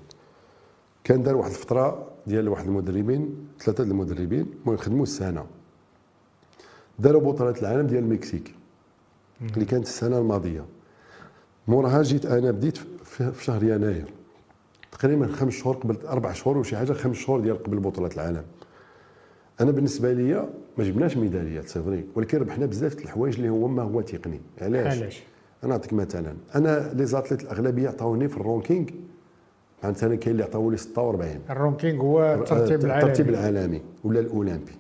كان 1.05 1.23
دار 1.23 1.37
واحد 1.37 1.51
الفترة 1.51 2.09
ديال 2.27 2.49
واحد 2.49 2.67
المدربين 2.67 3.49
ثلاثة 3.61 3.85
المدربين 3.85 4.47
المهم 4.63 4.77
خدموا 4.77 5.03
السنة 5.03 5.47
داروا 6.99 7.33
بطوله 7.33 7.55
العالم 7.61 7.87
ديال 7.87 8.05
المكسيك 8.05 8.55
اللي 9.55 9.65
كانت 9.65 9.85
السنة 9.87 10.19
الماضيه 10.19 10.65
موراها 11.69 12.03
جيت 12.03 12.27
أنا 12.27 12.51
بديت 12.51 12.79
في 13.05 13.45
شهر 13.45 13.63
يناير 13.63 14.05
تقريبا 14.93 15.27
خمس 15.27 15.53
شهور 15.53 15.77
قبل 15.77 16.07
أربع 16.07 16.33
شهور 16.33 16.59
وشي 16.59 16.77
حاجة 16.77 16.93
خمس 16.93 17.17
شهور 17.17 17.41
ديال 17.41 17.63
قبل 17.63 17.79
بطوله 17.79 18.11
العالم 18.15 18.45
أنا 19.61 19.71
بالنسبة 19.71 20.13
لي 20.13 20.49
ما 20.79 20.85
جبناش 20.85 21.17
ميداليات 21.17 21.69
c'est 21.69 21.83
vrai 21.83 22.05
ولكن 22.15 22.39
ربحنا 22.39 22.67
بزاف 22.67 22.95
د 22.95 23.01
الحوايج 23.01 23.37
اللي 23.37 23.49
هو 23.49 23.69
ما 23.69 23.83
هو 23.83 24.01
تقني. 24.01 24.41
علاش؟ 24.61 24.99
علاش؟ 24.99 25.19
آه، 25.19 25.67
أنا 25.67 25.73
نعطيك 25.75 25.93
مثلا. 25.93 26.35
أنا 26.55 26.93
les 26.95 27.07
athlètes 27.07 27.43
الأغلبية 27.43 27.89
عطاوني 27.89 28.29
في 28.29 28.37
ال 28.37 28.42
ranking. 28.42 28.87
مثلا 29.85 30.15
كاين 30.15 30.33
اللي 30.33 30.45
عطاو 30.45 30.71
لي 30.71 30.77
46 30.77 31.41
ال 31.51 31.57
ranking 31.57 32.03
هو 32.03 32.35
الترتيب 32.35 32.85
العالمي 32.85 33.11
الترتيب 33.11 33.29
العالمي. 33.29 33.83
ولا 34.05 34.21
الأولمبي. 34.21 34.73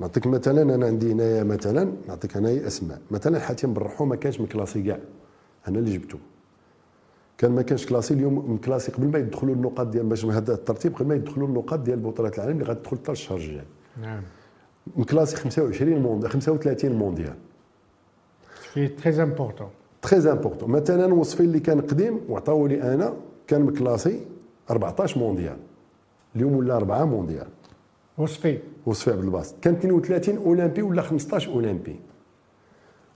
نعطيك 0.00 0.26
مثلا 0.26 0.62
أنا 0.74 0.86
عندي 0.86 1.12
هنايا 1.12 1.44
مثلا 1.44 1.92
نعطيك 2.08 2.36
هنايا 2.36 2.66
أسماء. 2.66 3.00
مثلا 3.10 3.38
حاتم 3.40 3.72
بالرحو 3.72 4.04
ما 4.04 4.16
كانش 4.16 4.40
مكلاسي 4.40 4.82
كاع. 4.82 4.98
أنا 5.68 5.78
اللي 5.78 5.98
جبته. 5.98 6.18
كان 7.38 7.52
ما 7.52 7.62
كانش 7.62 7.86
classé 7.86 8.14
اليوم 8.14 8.52
مكلاسي 8.54 8.92
قبل 8.92 9.06
ما 9.06 9.18
يدخلوا 9.18 9.54
النقاط 9.54 9.86
ديال 9.86 10.06
باش 10.06 10.24
هذا 10.24 10.54
الترتيب 10.54 10.94
قبل 10.94 11.06
ما 11.08 11.14
يدخلوا 11.14 11.48
النقاط 11.48 11.80
ديال 11.80 11.98
بطولة 11.98 12.32
العالم 12.34 12.52
اللي 12.60 12.64
غتدخل 12.64 12.96
حتى 12.96 13.12
الشهر 13.12 13.38
الجاي. 13.38 13.64
نعم. 14.02 14.22
مكلاسي 14.96 15.36
25 15.36 15.98
mondial 16.02 16.30
35 16.30 16.92
mondial. 16.92 17.34
c'est 18.74 18.88
très 18.88 19.22
important 19.22 19.68
très 20.02 20.32
important 20.32 20.70
مثلا 20.70 21.14
وصفي 21.14 21.40
اللي 21.40 21.60
كان 21.60 21.80
قديم 21.80 22.20
وعطاو 22.28 22.66
لي 22.66 22.82
أنا 22.94 23.14
كان 23.46 23.62
مكلاسي 23.62 24.20
14 24.70 25.18
مونديال. 25.18 25.56
اليوم 26.36 26.56
ولا 26.56 26.76
4 26.76 27.04
مونديال. 27.04 27.46
وصفي. 28.18 28.58
وصفي 28.86 29.10
عبد 29.10 29.24
الباسط 29.24 29.54
كان 29.62 29.74
32 29.74 30.36
أولمبي 30.36 30.82
ولا 30.82 31.02
15 31.02 31.52
أولمبي. 31.52 31.96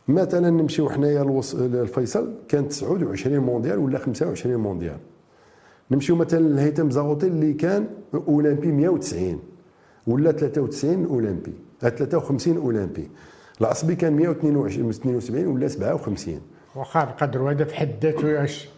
مثلا 0.09 0.50
نمشيو 0.50 0.90
حنايا 0.90 1.24
للوص- 1.24 1.54
للفيصل 1.54 2.35
كان 2.48 2.68
29 2.68 3.38
مونديال 3.38 3.78
ولا 3.78 3.98
25 3.98 4.57
مونديال. 4.57 4.96
نمشيو 5.90 6.16
مثلا 6.16 6.38
لهيثم 6.48 6.90
زاغوطي 6.90 7.26
اللي 7.26 7.52
كان 7.52 7.87
أولمبي 8.28 8.72
190 8.72 9.40
ولا 10.06 10.32
93 10.32 11.04
أولمبي. 11.04 11.52
آه، 11.84 11.88
53 11.88 12.56
أولمبي. 12.56 13.08
العصبي 13.61 13.94
كان 13.94 14.12
122 14.12 14.88
72 14.88 15.46
ولا 15.46 15.68
57 15.68 16.40
واخا 16.76 17.02
القدر 17.02 17.50
هذا 17.50 17.64
في 17.64 17.74
حد 17.74 17.94
ذاته 18.02 18.44
اش 18.44 18.68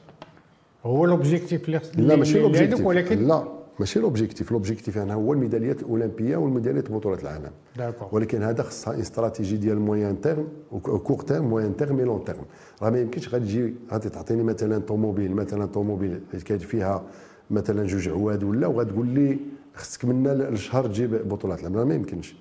هو 0.84 1.06
l'objectif 1.06 1.68
اللي 1.68 1.80
لا 1.96 2.16
ماشي 2.16 2.40
l'objectif 2.40 2.86
ولكن 2.86 3.26
لا 3.28 3.44
ماشي 3.80 4.00
l'objectif 4.00 4.52
l'objectif 4.52 4.96
يعني 4.96 5.14
هو 5.14 5.32
الميداليات 5.32 5.80
الأولمبية 5.82 6.36
والميداليات 6.36 6.90
بطولة 6.90 7.18
العالم. 7.22 7.50
d'accord 7.76 8.08
ولكن 8.12 8.42
هذا 8.42 8.62
خصها 8.62 9.00
استراتيجي 9.00 9.56
ديال 9.56 9.78
moyen 9.78 10.20
terme 10.20 10.48
court 10.82 11.20
terme 11.22 11.44
moyen 11.44 11.76
terme 11.76 11.98
et 11.98 12.04
long 12.04 12.24
terme 12.24 12.44
راه 12.82 12.90
ما 12.90 13.00
يمكنش 13.00 13.28
غادي 13.28 13.44
تجي 13.44 13.74
غادي 13.92 14.08
تعطيني 14.08 14.42
مثلا 14.42 14.78
طوموبيل 14.78 15.32
مثلا 15.34 15.66
طوموبيل 15.66 16.20
كاين 16.44 16.58
فيها 16.58 17.02
مثلا 17.50 17.86
جوج 17.86 18.08
عواد 18.08 18.44
ولا 18.44 18.66
وغتقول 18.66 19.06
لي 19.06 19.38
خصك 19.80 20.04
منا 20.04 20.32
الشهر 20.32 20.86
تجيب 20.86 21.28
بطولات 21.28 21.60
العالم 21.60 21.88
ما 21.88 21.94
يمكنش. 21.94 22.36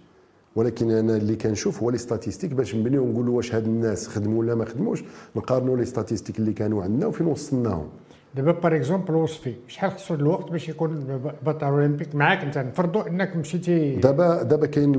ولكن 0.55 0.91
أنا 0.91 1.15
اللي 1.17 1.35
كنشوف 1.35 1.83
هو 1.83 1.89
les 1.89 1.97
statistiques 1.97 2.53
باش 2.53 2.75
نبنيو 2.75 3.03
ونقولوا 3.03 3.37
واش 3.37 3.55
هاد 3.55 3.65
الناس 3.65 4.07
خدموا 4.07 4.39
ولا 4.39 4.55
ما 4.55 4.65
خدموش 4.65 5.03
نقارنوا 5.35 5.77
les 5.77 5.85
statistiques 5.85 6.39
اللي 6.39 6.53
كانوا 6.53 6.83
عندنا 6.83 7.07
وفين 7.07 7.27
وصلناهم. 7.27 7.87
دابا 8.35 8.51
par 8.51 8.75
exemple 8.75 9.13
وصفي 9.15 9.53
شحال 9.67 9.91
خصو 9.91 10.13
الوقت 10.13 10.51
باش 10.51 10.69
يكون 10.69 11.19
بطل 11.45 11.65
أولمبيك 11.67 12.15
معاك 12.15 12.43
انت؟ 12.43 12.57
نفرضوا 12.57 13.07
انك 13.07 13.35
مشيتي 13.35 13.95
دابا 13.95 14.43
دابا 14.43 14.65
كاين 14.65 14.91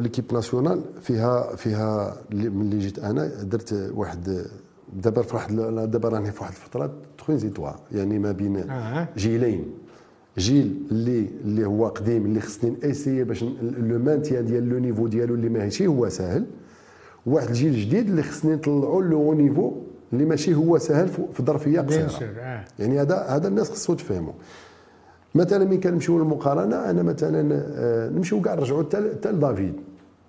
l'équipe 0.00 0.24
nationale 0.32 0.82
فيها 1.02 1.56
فيها 1.56 2.16
ملي 2.32 2.78
جيت 2.78 2.98
أنا 2.98 3.42
درت 3.42 3.90
واحد 3.94 4.44
دابا 4.92 5.22
في 5.22 5.34
واحد 5.36 5.54
دابا 5.90 6.08
راني 6.08 6.32
في 6.32 6.40
واحد 6.40 6.52
الفترة 6.52 6.92
transitoire 7.18 7.70
يعني 7.92 8.18
ما 8.18 8.32
بين 8.32 8.56
آه. 8.56 9.08
جيلين. 9.16 9.64
جيل 10.38 10.74
اللي 10.90 11.26
اللي 11.44 11.66
هو 11.66 11.86
قديم 11.86 12.24
اللي 12.26 12.40
خصني 12.40 12.76
essayer 12.84 13.24
باش 13.24 13.42
le 13.62 13.98
maintien 13.98 14.46
ديال 14.46 14.68
le 14.68 14.78
niveau 14.78 15.06
ديالو 15.06 15.34
اللي 15.34 15.48
ماشي 15.48 15.86
هو 15.86 16.08
ساهل. 16.08 16.44
واحد 17.26 17.48
الجيل 17.48 17.74
جديد 17.76 18.08
اللي 18.08 18.22
خصني 18.22 18.54
نطلعوا 18.54 19.02
لو 19.02 19.34
نيفو 19.34 19.72
اللي 20.12 20.24
ماشي 20.24 20.54
هو 20.54 20.78
سهل 20.78 21.08
في 21.08 21.42
ظرفيه 21.42 21.80
قصيره 21.80 22.10
آه. 22.38 22.64
يعني 22.78 23.00
هذا 23.00 23.16
هذا 23.16 23.48
الناس 23.48 23.70
خصو 23.70 23.94
تفهموا 23.94 24.32
مثلا 25.34 25.64
ملي 25.64 25.76
كنمشيو 25.76 26.18
للمقارنة 26.18 26.90
أنا 26.90 27.02
مثلا 27.02 27.62
آه، 27.74 28.08
نمشيو 28.08 28.40
كاع 28.40 28.54
نرجعوا 28.54 28.82
حتى 28.82 29.30
لدافيد 29.30 29.74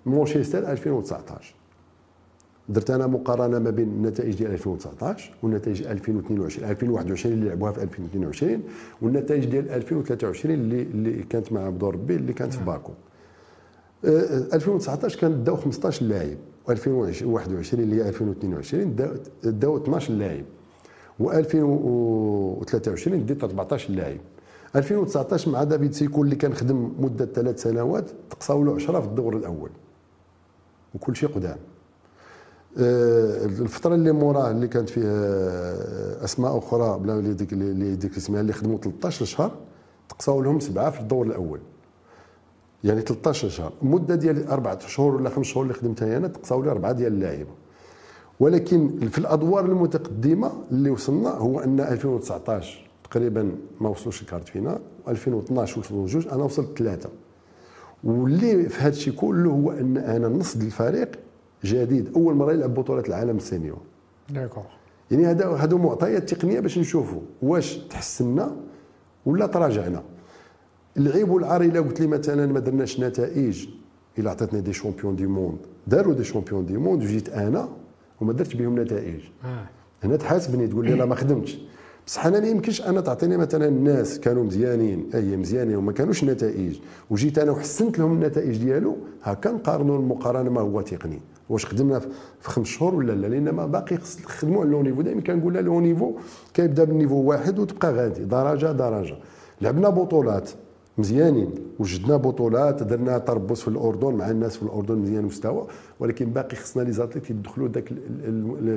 مانشستر 0.06 0.72
2019 0.72 1.54
درت 2.68 2.90
أنا 2.90 3.06
مقارنة 3.06 3.58
ما 3.58 3.70
بين 3.70 3.88
النتائج 3.88 4.34
ديال 4.34 4.52
2019 4.52 5.34
والنتائج 5.42 5.82
2022 5.82 6.70
2021 6.70 7.34
اللي 7.34 7.48
لعبوها 7.48 7.72
في 7.72 7.82
2022 7.82 8.62
والنتائج 9.02 9.44
ديال 9.44 9.70
2023 9.70 10.54
اللي 10.54 10.82
اللي 10.82 11.22
كانت 11.22 11.52
مع 11.52 11.68
بدور 11.68 11.94
ربي 11.94 12.16
اللي 12.16 12.32
كانت 12.32 12.52
في 12.52 12.64
باكو. 12.64 12.92
2019 14.04 15.20
كان 15.20 15.44
داو 15.44 15.56
15 15.56 16.06
لاعب 16.06 16.36
و2021 16.68 17.74
اللي 17.74 17.96
هي 17.96 18.08
2022 18.08 18.96
داو 19.44 19.76
12 19.76 20.12
لاعب 20.14 20.44
و2023 21.22 23.08
ديت 23.08 23.44
14 23.44 23.92
لاعب. 23.92 24.18
2019 24.76 25.50
مع 25.50 25.64
دافيد 25.64 25.92
سيكو 25.92 26.22
اللي 26.22 26.36
كان 26.36 26.54
خدم 26.54 26.92
مدة 26.98 27.26
ثلاث 27.26 27.62
سنوات 27.62 28.10
تقصاو 28.30 28.64
له 28.64 28.74
10 28.74 29.00
في 29.00 29.06
الدور 29.06 29.36
الأول. 29.36 29.70
وكل 30.94 31.16
شيء 31.16 31.28
قدام. 31.28 31.56
الفترة 32.76 33.94
اللي 33.94 34.12
موراه 34.12 34.50
اللي 34.50 34.68
كانت 34.68 34.88
فيها 34.90 36.24
أسماء 36.24 36.58
أخرى 36.58 36.98
بلا 36.98 37.20
ديك 37.20 37.52
اللي 37.52 37.96
ديك 37.96 38.16
اسمها 38.16 38.40
اللي 38.40 38.52
خدموا 38.52 38.78
13 38.78 39.24
شهر 39.24 39.50
تقصاو 40.08 40.42
لهم 40.42 40.60
سبعة 40.60 40.90
في 40.90 41.00
الدور 41.00 41.26
الأول. 41.26 41.60
يعني 42.84 43.00
13 43.00 43.48
شهر. 43.48 43.72
مدة 43.82 44.14
ديال 44.14 44.48
أربعة 44.48 44.78
شهور 44.86 45.14
ولا 45.14 45.30
خمس 45.30 45.46
شهور 45.46 45.62
اللي 45.62 45.74
خدمتها 45.74 46.16
أنا 46.16 46.28
تقصاو 46.28 46.62
لي 46.62 46.70
أربعة 46.70 46.92
ديال 46.92 47.12
اللعيبة. 47.12 47.50
ولكن 48.40 49.08
في 49.08 49.18
الأدوار 49.18 49.64
المتقدمة 49.64 50.52
اللي 50.70 50.90
وصلنا 50.90 51.30
هو 51.30 51.60
أن 51.60 51.80
2019 51.80 52.90
تقريبا 53.10 53.52
ما 53.80 53.88
وصلوش 53.88 54.22
ال 54.22 54.26
quart 54.26 54.48
finale 54.48 54.78
2012 55.08 55.80
وصلوا 55.80 56.06
جوج 56.06 56.28
أنا 56.28 56.44
وصلت 56.44 56.78
ثلاثة. 56.78 57.08
واللي 58.04 58.68
في 58.68 58.80
هذا 58.80 58.88
الشيء 58.88 59.14
كله 59.14 59.50
هو 59.50 59.72
أن 59.72 59.96
أنا 59.96 60.28
نص 60.28 60.56
الفريق 60.56 61.10
جديد 61.64 62.16
أول 62.16 62.34
مرة 62.34 62.52
يلعب 62.52 62.74
بطولة 62.74 63.02
العالم 63.08 63.36
ال 63.36 63.42
senior 63.42 63.78
d'accord. 64.30 64.64
يعني 65.10 65.26
هذا 65.26 65.48
هذو 65.48 65.78
معطيات 65.78 66.34
تقنية 66.34 66.60
باش 66.60 66.78
نشوفوا 66.78 67.20
واش 67.42 67.76
تحسنا 67.76 68.56
ولا 69.26 69.46
تراجعنا. 69.46 70.02
العيب 70.96 71.30
والعار 71.30 71.62
إلا 71.62 71.80
قلت 71.80 72.00
لي 72.00 72.06
مثلا 72.06 72.46
ما 72.46 72.60
درناش 72.60 73.00
نتائج 73.00 73.68
إلا 74.18 74.30
عطيتني 74.30 74.60
des 74.60 74.72
champions 74.72 75.16
du 75.16 75.26
monde. 75.26 75.58
داروا 75.86 76.14
des 76.14 76.24
champions 76.24 76.66
du 76.66 76.76
monde 76.76 77.02
وجيت 77.02 77.28
أنا 77.28 77.68
وما 78.20 78.32
درت 78.32 78.56
بهم 78.56 78.80
نتائج. 78.80 79.20
آه. 79.44 79.66
هنا 80.04 80.16
تحاسبني 80.16 80.66
تقول 80.66 80.86
لي 80.86 80.94
لا 80.94 81.04
ما 81.04 81.14
خدمتش. 81.14 81.58
بصح 82.06 82.26
أنا 82.26 82.40
ما 82.40 82.46
يمكنش 82.46 82.82
أنا 82.82 83.00
تعطيني 83.00 83.36
مثلا 83.36 83.68
الناس 83.68 84.20
كانوا 84.20 84.44
مزيانين 84.44 85.10
أي 85.14 85.36
مزيانين 85.36 85.76
وما 85.76 85.92
كانوش 85.92 86.24
نتائج. 86.24 86.78
وجيت 87.10 87.38
أنا 87.38 87.52
وحسنت 87.52 87.98
لهم 87.98 88.12
النتائج 88.12 88.56
ديالو 88.56 88.96
هكا 89.22 89.50
نقارنوا 89.50 89.98
المقارنة 89.98 90.50
ما 90.50 90.60
هو 90.60 90.80
تقني. 90.80 91.20
واش 91.52 91.66
خدمنا 91.66 91.98
في 92.40 92.50
خمس 92.50 92.66
شهور 92.66 92.94
ولا 92.94 93.12
لا؟ 93.12 93.26
لأن 93.26 93.50
ما 93.50 93.66
باقي 93.66 93.96
خص 93.96 94.20
نخدموا 94.20 94.60
على 94.60 94.70
le 94.70 94.82
niveau. 94.82 95.02
دائما 95.02 95.20
كنقول 95.20 95.54
le 95.54 95.80
niveau 95.80 96.12
كيبدا 96.54 96.84
بال 96.84 96.91
niveau 96.91 97.14
واحد 97.16 97.58
وتبقى 97.58 97.92
غادي 97.92 98.24
درجة 98.24 98.72
درجة. 98.72 99.16
لعبنا 99.60 99.88
بطولات 99.88 100.50
مزيانين 100.98 101.50
وجدنا 101.78 102.16
بطولات 102.16 102.82
درنا 102.82 103.18
تربص 103.18 103.62
في 103.62 103.68
الأردن 103.68 104.14
مع 104.14 104.30
الناس 104.30 104.56
في 104.56 104.62
الأردن 104.62 104.98
مزيان 104.98 105.24
مستوى 105.24 105.66
ولكن 106.00 106.26
باقي 106.30 106.56
خصنا 106.56 106.82
les 106.82 106.92
athlètes 106.92 107.30
يدخلوا 107.30 107.68
داك 107.68 107.92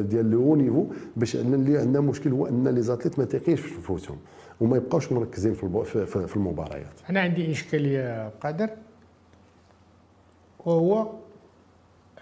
ديال 0.09 0.31
le 0.31 0.55
niveau 0.55 0.85
باش 1.17 1.35
اللي 1.35 1.77
عندنا 1.77 1.99
مشكل 2.01 2.31
هو 2.31 2.47
أن 2.47 2.67
les 2.67 2.81
athlètes 2.81 3.19
ما 3.19 3.25
تيقيش 3.25 3.59
في 3.59 3.77
نفوسهم 3.77 4.17
وما 4.61 4.77
يبقاوش 4.77 5.11
مركزين 5.11 5.53
في 5.53 6.05
في 6.05 6.35
المباريات. 6.35 6.93
أنا 7.09 7.19
عندي 7.19 7.51
إشكالية 7.51 8.29
قادر؟ 8.29 8.69
وهو 10.65 11.07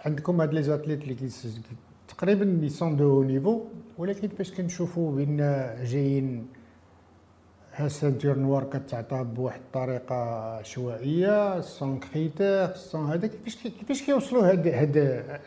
عندكم 0.06 0.42
هاد 0.42 0.54
les 0.54 0.64
athlètes 0.64 1.02
اللي 1.04 1.32
تقريبا 2.08 2.44
لي 2.44 2.70
sont 2.70 2.96
de 2.96 3.24
niveau 3.24 3.62
ولكن 3.98 4.28
فاش 4.28 4.52
كنشوفوا 4.52 5.16
بان 5.16 5.38
جايين 5.84 6.48
ها 7.74 7.88
ceinture 7.88 8.38
noire 8.38 8.64
كتعطى 8.64 9.24
بواحد 9.24 9.60
الطريقة 9.60 10.16
عشوائيه 10.60 11.62
sans 11.62 12.00
critères 12.00 12.74
sans 12.76 13.06
هذا 13.10 13.28
كيفاش 13.28 13.56
كيفاش 13.64 14.04
كيوصلوا 14.04 14.52
هاد 14.52 14.68
هاد 14.68 14.98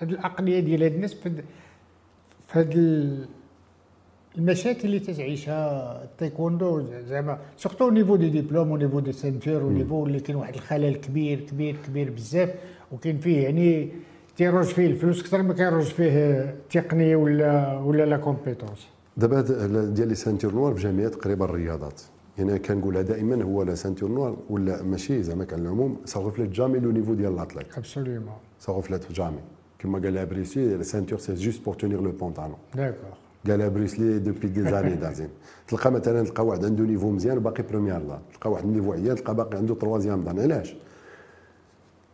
هاد 0.01 0.11
العقليه 0.11 0.61
ديال 0.61 0.83
هاد 0.83 0.93
الناس 0.93 1.15
في 1.15 1.43
هاد 2.53 2.75
المشاكل 4.39 4.85
اللي 4.85 4.99
تتعيشها 4.99 6.03
التايكوندو 6.05 6.83
زعما 7.09 7.39
surtout 7.57 7.91
niveau 7.91 8.17
des 8.17 8.31
diplômes 8.31 8.71
و 8.71 8.75
niveau 8.75 9.01
des 9.01 9.13
ceintures 9.13 9.63
و 9.63 9.69
niveau 9.69 10.07
اللي 10.07 10.21
كاين 10.21 10.37
واحد 10.37 10.55
الخلل 10.55 10.97
كبير 10.97 11.41
كبير 11.41 11.77
كبير 11.87 12.11
بزاف 12.11 12.55
وكاين 12.93 13.19
فيه 13.19 13.45
يعني 13.45 13.89
تيروج 14.37 14.65
فيه 14.65 14.87
الفلوس 14.87 15.21
أكثر 15.21 15.43
ما 15.43 15.55
كيروج 15.55 15.85
فيه 15.85 16.41
التقنيه 16.41 17.17
ولا 17.17 17.79
ولا 17.79 18.03
la 18.07 18.17
compétence 18.17 18.87
دابا 19.17 19.41
ديال 19.85 20.09
les 20.09 20.15
ceintures 20.15 20.55
noires 20.55 20.75
في 20.75 20.83
جميع 20.83 21.09
تقريبا 21.09 21.45
الرياضات. 21.45 22.01
يعني 22.39 22.59
كنقولها 22.59 23.03
دائما 23.03 23.45
هو 23.45 23.63
la 23.63 23.75
ceinture 23.75 24.09
noire 24.11 24.37
ولا 24.51 24.83
ماشي 24.83 25.23
زعما 25.23 25.45
كان 25.45 25.61
العموم 25.61 25.97
ça 26.05 26.21
reflète 26.21 26.51
jamais 26.51 26.79
le 26.79 26.91
niveau 26.91 27.15
ديال 27.15 27.37
l'athlète 27.37 27.79
absolument 27.79 28.35
ça 28.61 28.73
reflète 28.73 29.13
jamais 29.13 29.39
كما 29.79 29.99
قال 29.99 30.15
لها 30.15 30.25
Bruce 30.25 30.77
Lee 30.77 30.81
la 30.81 30.83
ceinture 30.83 31.19
c'est 31.19 31.35
juste 31.35 31.65
pour 31.65 31.75
tenir 31.75 32.01
le 32.03 32.11
pantalon 32.11 32.57
d'accord 32.75 33.11
قالها 33.49 33.69
Bruce 33.69 34.00
Lee 34.00 34.19
depuis 34.19 34.63
des 34.63 34.74
années 34.74 34.95
dizaines. 34.95 35.29
تلقى 35.69 35.93
مثلا 35.93 36.25
تلقى 36.25 36.47
واحد 36.47 36.65
عنده 36.65 36.85
niveau 36.85 37.11
مزيان 37.11 37.39
باقي 37.39 37.63
premier 37.63 37.99
dan. 37.99 38.19
تلقى 38.33 38.51
واحد 38.51 38.67
niveau 38.67 38.93
عيان 38.93 39.15
تلقى 39.17 39.35
باقي 39.35 39.59
عنده 39.59 39.75
troisième 39.75 40.25
dan 40.25 40.41
علاش؟ 40.41 40.77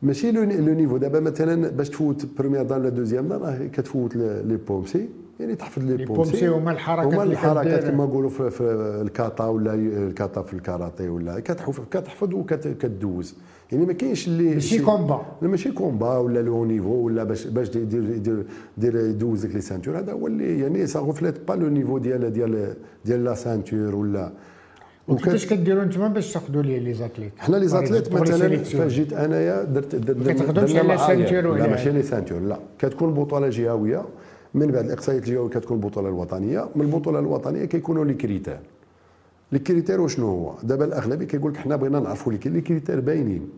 ماشي 0.03 0.33
le 0.33 0.45
niveau. 0.75 0.97
دابا 0.97 1.21
مثلا 1.21 1.69
باش 1.69 1.89
تفوت 1.89 2.27
premier 2.39 2.63
dan 2.63 2.81
ولا 2.81 2.89
deuxième 2.89 3.29
dan 3.29 3.41
راه 3.41 3.67
كتفوت 3.67 4.17
les 4.17 4.59
poomsae. 4.69 5.09
يعني 5.41 5.55
تحفظ 5.55 5.83
les 5.83 6.05
poomsae. 6.05 6.49
هما 6.49 6.73
الحركات 6.73 7.15
هما 7.15 7.23
الحركات 7.23 7.85
كما 7.85 8.05
نقولوا 8.05 8.31
في, 8.31 8.51
في 8.51 8.63
الكاتا 9.03 9.45
ولا 9.45 9.75
الكاتا 9.75 10.43
في 10.43 10.55
الكاراتي 10.55 11.09
ولا 11.09 11.41
كتحفظ 11.41 11.85
كتحفظ 11.91 12.35
وكتدوز 12.35 13.35
يعني 13.73 13.87
ما 13.87 13.93
كاينش 13.93 14.29
اللي 14.29 14.55
ماشي 14.55 14.79
combat. 14.79 15.23
لا 15.43 15.49
ماشي 15.49 15.71
combat 15.71 16.19
ولا 16.19 16.43
le 16.43 16.65
niveau 16.65 16.95
ولا 16.95 17.25
باش 17.25 17.47
باش 17.47 17.77
يدير 17.77 18.11
يدير 18.11 18.45
يدير 18.79 18.97
يدوز 18.97 19.47
لك 19.47 19.55
les 19.55 19.61
ceintures. 19.61 19.99
هذا 19.99 20.13
هو 20.13 20.27
اللي 20.27 20.61
يعني 20.61 20.87
ça 20.87 20.99
reflète 20.99 21.49
pas 21.49 21.55
le 21.55 21.69
niveau 21.69 21.99
ديال 21.99 22.33
ديال 22.33 22.75
ديال 23.05 23.25
la 23.25 23.35
ceinture 23.35 23.95
ولا 23.95 24.33
وكيفاش 25.09 25.47
كديروا 25.47 25.83
أنتم 25.83 26.09
باش 26.09 26.33
تاخذوا 26.33 26.63
les 26.63 26.81
les 26.81 26.95
athlètes. 26.95 27.33
حنا 27.39 27.57
les 27.57 27.69
athlètes 27.69 28.13
مثلا 28.13 28.57
فاش 28.57 28.93
جيت 28.93 29.13
أنايا 29.13 29.65
درت 29.65 29.95
درت 29.97 30.43
la 30.73 30.97
ceinture 30.97 31.57
لا 31.57 31.67
ماشي 31.67 31.91
les 31.91 32.03
ceintures 32.03 32.41
لا. 32.41 32.59
كتكون 32.79 33.15
بطولة 33.15 33.49
جهوية. 33.49 34.05
من 34.55 34.67
بعد 34.67 34.85
الاقصائيات 34.85 35.23
الجهوية 35.23 35.51
كتكون 35.51 35.77
البطوله 35.77 36.09
الوطنية. 36.09 36.69
من 36.77 36.83
البطولة 36.83 37.19
الوطنية 37.19 37.65
كيكونوا 37.65 38.05
les 38.05 38.15
critères. 38.15 38.59
les 39.53 39.59
critères 39.59 40.01
وشنو 40.01 40.27
هو؟ 40.27 40.53
دابا 40.63 40.85
الأغلبية 40.85 41.27
كيقول 41.27 41.53
لك 41.53 41.57
حنا 41.57 41.77
بغينا 41.77 42.01
نعرفوا 42.01 42.33
les 42.33 42.39
critères 42.39 43.01
باينين. 43.01 43.49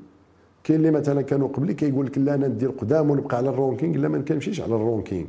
كاين 0.64 0.78
اللي 0.78 0.90
مثلا 0.90 1.22
كانوا 1.22 1.48
قبلي 1.48 1.74
كيقول 1.74 2.06
لك 2.06 2.18
لا 2.18 2.34
أنا 2.34 2.48
ندير 2.48 2.70
قدام 2.70 3.10
ونبقى 3.10 3.36
على 3.36 3.48
ال 3.48 3.54
ranking 3.54 3.96
لا 3.96 4.08
ما 4.08 4.18
كنمشيش 4.18 4.60
على 4.60 4.74
ال 4.74 4.80
ranking. 4.80 5.26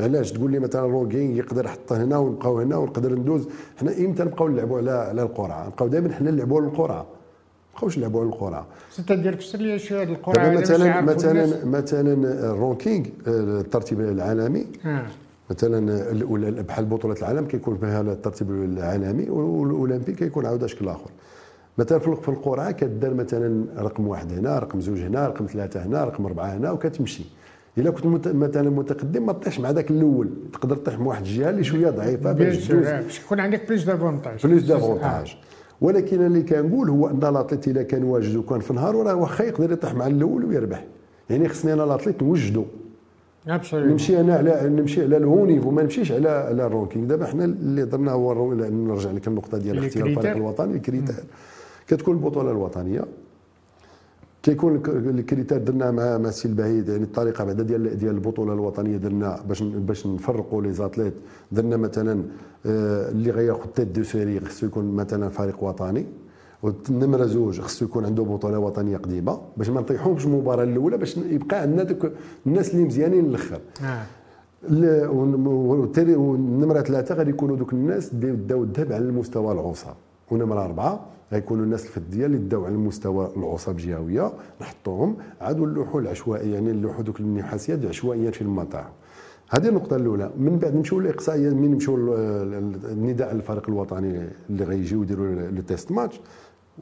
علاش 0.00 0.32
تقول 0.32 0.50
لي 0.50 0.58
مثلا 0.58 0.86
ال 0.86 0.92
ranking 0.92 1.36
يقدر 1.36 1.64
يحط 1.64 1.92
هنا 1.92 2.18
ونبقاو 2.18 2.60
هنا 2.60 2.76
ونقدر 2.76 3.14
ندوز. 3.14 3.48
حنا 3.76 3.98
إمتى 3.98 4.24
نبقاو 4.24 4.48
نلعبوا 4.48 4.78
على 4.78 4.90
على 4.90 5.22
القرعة؟ 5.22 5.66
نبقاو 5.66 5.88
دائما 5.88 6.12
حنا 6.12 6.30
نلعبوا 6.30 6.60
على 6.60 6.68
القرعة. 6.68 7.06
نبقاوش 7.74 7.98
نلعبوا 7.98 8.20
على 8.20 8.28
القرعة. 8.28 8.66
انت 8.98 9.12
دير 9.12 9.36
فسر 9.36 9.58
لي 9.58 9.78
شوية 9.78 10.02
هذه 10.02 10.08
القرعة 10.08 10.50
مثلا 10.50 11.00
مثلا 11.00 11.64
مثلا 11.64 12.12
ال 12.52 12.59
ranking 12.59 13.06
الترتيب 13.26 14.00
العالمي. 14.00 14.66
آه. 14.86 15.06
مثلا 15.50 16.62
بحال 16.62 16.84
بطولة 16.84 17.14
العالم 17.18 17.46
كيكون 17.46 17.76
فيها 17.76 18.00
الترتيب 18.00 18.50
العالمي 18.50 19.30
والأولمبي 19.30 20.12
كيكون 20.12 20.46
عاود 20.46 20.66
شكل 20.66 20.88
آخر. 20.88 21.10
مثلا 21.78 21.98
في 21.98 22.28
القرعة 22.28 22.70
كدار 22.70 23.14
مثلا 23.14 23.64
رقم 23.78 24.08
واحد 24.08 24.32
هنا 24.32 24.58
رقم 24.58 24.80
زوج 24.80 24.98
هنا 24.98 25.28
رقم 25.28 25.46
ثلاثة 25.46 25.84
هنا 25.84 26.04
رقم 26.04 26.26
أربعة 26.26 26.46
هنا 26.46 26.70
وكتمشي. 26.70 27.24
إلا 27.80 27.90
كنت 27.90 28.28
مثلا 28.28 28.70
متقدم 28.70 29.26
ما 29.26 29.32
تطيحش 29.32 29.60
مع 29.60 29.70
ذاك 29.70 29.90
الأول. 29.90 30.28
تقدر 30.52 30.76
تطيح 30.76 30.98
من 30.98 31.06
واحد 31.06 31.22
الجهه 31.22 31.50
اللي 31.50 31.64
شوية 31.64 31.90
ضعيفة 31.90 32.32
باش 32.32 32.70
يكون 33.24 33.40
عندك 33.40 33.68
plus 33.68 33.84
d'avantages 33.84 34.46
plus 34.46 34.62
d'avantages 34.62 35.36
ولكن 35.80 36.26
اللي 36.26 36.42
كنقول 36.42 36.90
هو 36.90 37.08
أن 37.08 37.20
l'athlète 37.20 37.68
الا 37.68 37.82
كان 37.82 38.02
واجد 38.02 38.36
وكان 38.36 38.60
في 38.60 38.72
نهار 38.72 38.96
راه 38.96 39.14
واخا 39.14 39.44
يقدر 39.44 39.72
يطيح 39.72 39.94
مع 39.94 40.06
الأول 40.06 40.44
ويربح. 40.44 40.84
يعني 41.30 41.48
خصني 41.48 41.72
أنا 41.72 41.82
l'athlète 41.82 42.22
نوجدو. 42.22 42.64
نمشي 43.74 44.20
أنا 44.20 44.34
على 44.34 44.68
نمشي 44.68 45.02
على 45.02 45.16
ال 45.16 45.46
haut 45.46 45.56
niveau 45.56 45.70
ما 45.70 45.82
نمشيش 45.82 46.12
على 46.12 46.28
على 46.28 46.66
ال 46.66 46.71
ranking 46.71 47.06
دابا 47.06 47.26
حنا 47.26 47.44
اللي 47.44 47.84
درنا 47.84 48.12
هو 48.12 48.54
نرجع 48.54 49.10
لك 49.10 49.28
النقطة 49.28 49.58
ديال 49.58 49.84
اختيار 49.84 50.06
الفريق 50.06 50.36
الوطني 50.36 50.74
ال 50.74 50.78
critères. 50.78 51.14
كتكون 51.88 52.14
البطولة 52.14 52.50
الوطنية. 52.50 53.04
كيكون 54.42 54.82
ال 54.86 54.94
critères 54.94 55.58
درنا 55.58 55.90
مع 55.90 56.16
السي 56.16 56.48
البعيد 56.48 56.88
يعني 56.88 57.04
الطريقة 57.04 57.44
بعدا 57.44 57.62
ديال 57.62 57.98
ديال 57.98 58.14
البطولة 58.14 58.52
الوطنية 58.52 58.96
درنا 58.96 59.40
باش 59.48 59.62
باش 59.62 60.06
نفرقوا 60.06 60.62
les 60.62 60.72
athlètes 60.72 61.14
درنا 61.52 61.76
مثلا 61.76 62.22
آه، 62.66 63.08
اللي 63.10 63.30
غياخذ 63.30 63.66
tête 63.74 63.88
de 63.88 64.02
série 64.02 64.40
خصو 64.40 64.66
يكون 64.66 64.94
مثلا 64.94 65.28
فريق 65.28 65.64
وطني 65.64 66.06
والنمرة 66.62 67.24
زوج 67.26 67.60
خصو 67.60 67.84
يكون 67.84 68.04
عنده 68.04 68.22
بطولة 68.22 68.58
وطنية 68.58 68.96
قديمة 68.96 69.40
باش 69.56 69.68
ما 69.70 69.80
نطيحوش 69.80 70.26
المباراة 70.26 70.64
الأولى 70.64 70.98
باش 70.98 71.16
يبقى 71.16 71.60
عندنا 71.60 71.82
دوك 71.82 72.10
الناس 72.46 72.74
اللي 72.74 72.84
مزيانين 72.84 73.24
الآخر 73.24 73.60
آه. 73.84 74.02
والنمرة 76.16 76.80
ثلاثة 76.80 77.14
غادي 77.14 77.30
يكونوا 77.30 77.56
دوك 77.56 77.72
الناس 77.72 78.12
اللي 78.12 78.30
داو 78.32 78.62
الذهب 78.62 78.92
على 78.92 79.04
المستوى 79.04 79.52
العصب 79.52 79.90
ونمرة 80.30 80.64
أربعة 80.64 81.06
غيكونوا 81.32 81.64
الناس 81.64 81.86
الفضية 81.86 82.26
اللي 82.26 82.38
داو 82.38 82.64
على 82.64 82.74
المستوى 82.74 83.32
العصب 83.36 83.76
جهويه 83.76 84.32
نحطوهم 84.60 85.16
عاد 85.40 85.66
نلوحوا 85.66 86.00
العشوائية 86.00 86.54
يعني 86.54 86.72
نلوحوا 86.72 87.02
دوك 87.02 87.20
النحاسيات 87.20 87.84
عشوائيا 87.84 88.30
في 88.30 88.42
المطاع 88.42 88.88
هذه 89.50 89.68
النقطة 89.68 89.96
الأولى. 89.96 90.30
من 90.38 90.58
بعد 90.58 90.74
نمشيو 90.74 91.00
للإقصائية 91.00 91.50
من 91.50 91.70
نمشيو 91.70 92.14
النداء 92.92 93.32
الفريق 93.32 93.68
الوطني 93.68 94.28
اللي 94.50 94.64
غيجيو 94.64 95.02
يديروا 95.02 95.26
le 95.34 95.62
test 95.62 95.92
match. 95.92 96.20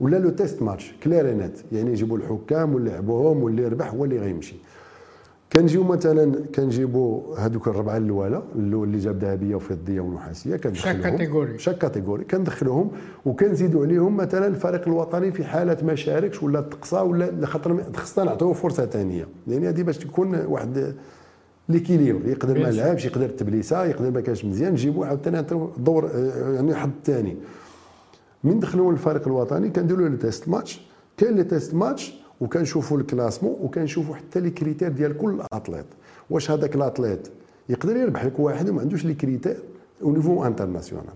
ولا 0.01 0.17
le 0.17 0.31
test 0.31 0.63
match 0.63 0.95
clair 1.03 1.28
et 1.28 1.38
net. 1.38 1.59
يعني 1.73 1.91
يجيبوا 1.91 2.19
الحكام 2.19 2.75
واللي 2.75 2.91
لعبوهم 2.91 3.43
واللي 3.43 3.69
ربح 3.69 3.95
هو 3.95 4.05
اللي 4.05 4.19
غيمشي. 4.19 4.57
كنجيو 5.53 5.85
مثلا 5.85 6.33
كنجيبوا 6.55 7.37
هذوك 7.39 7.69
الربعة 7.69 7.97
الأولى 7.97 8.43
اللي 8.55 8.99
جاب 8.99 9.25
ذهبية 9.25 9.55
وفضية 9.55 10.01
ونحاسية 10.01 10.57
كندخلوهم 10.57 11.03
chaque 11.03 11.11
catégorie. 11.11 11.59
chaque 11.59 11.79
catégorie. 11.79 12.25
كندخلوهم 12.25 12.91
وكنزيدوا 13.25 13.87
عليهم 13.87 14.17
مثلا 14.17 14.47
الفريق 14.47 14.89
الوطني 14.89 15.33
في 15.33 15.45
حالة 15.45 15.77
ما 15.83 15.95
شاركش 15.95 16.43
ولا 16.43 16.61
تقصى 16.61 16.97
ولا 16.97 17.47
خاطر 17.47 17.83
خصنا 17.97 18.25
نعطيوه 18.25 18.53
فرصة 18.53 18.87
ثانية. 18.87 19.29
يعني 19.49 19.69
هذه 19.69 19.83
باش 19.83 19.99
تكون 19.99 20.35
واحد 20.47 20.95
l'équilibre 21.69 22.29
يقدر 22.29 22.59
ما 22.59 22.69
لعبش 22.69 23.07
يقدر 23.07 23.29
تبليسا 23.29 23.85
يقدر 23.85 24.11
ما 24.11 24.21
كانش 24.21 24.45
مزيان 24.45 24.73
نجيبوا 24.73 25.07
عاوتاني 25.07 25.45
دور 25.79 26.11
يعني 26.55 26.75
حد 26.75 26.91
ثاني. 27.05 27.37
من 28.45 28.61
دخلوا 28.61 28.93
الفريق 28.93 29.29
الوطني 29.29 29.71
كنديروا 29.71 30.09
له 30.09 30.17
test 30.17 30.49
match. 30.49 30.89
كاين 31.17 31.37
les 31.37 31.45
test 31.45 31.75
matchs 31.75 32.15
وكنشوفوا 32.41 32.99
ال 32.99 33.04
classement 33.04 33.57
وكنشوفوا 33.61 34.15
حتى 34.15 34.41
les 34.41 34.51
critères 34.51 34.89
ديال 34.89 35.19
كل 35.19 35.43
athlète. 35.53 35.87
واش 36.31 36.51
هذاك 36.51 36.77
ال 36.77 36.83
athlète 36.83 37.29
يقدر 37.69 37.97
يربح 37.97 38.25
لك 38.25 38.39
واحد 38.39 38.69
وما 38.69 38.81
عندوش 38.81 39.05
les 39.05 39.15
critères 39.15 39.57
au 40.03 40.13
niveau 40.13 40.45
international 40.45 41.15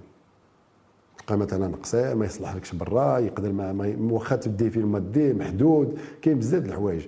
تلقى 1.18 1.38
مثلا 1.38 1.76
قصير 1.82 2.14
ما 2.14 2.26
يصلح 2.26 2.54
لكش 2.54 2.74
برا 2.74 3.18
يقدر 3.18 3.52
ما 3.52 3.96
واخا 4.10 4.36
تدي 4.36 4.70
في 4.70 4.76
المادي 4.76 5.32
محدود 5.32 5.98
كاين 6.22 6.38
بزاف 6.38 6.62
د 6.62 6.66
الحوايج. 6.66 7.02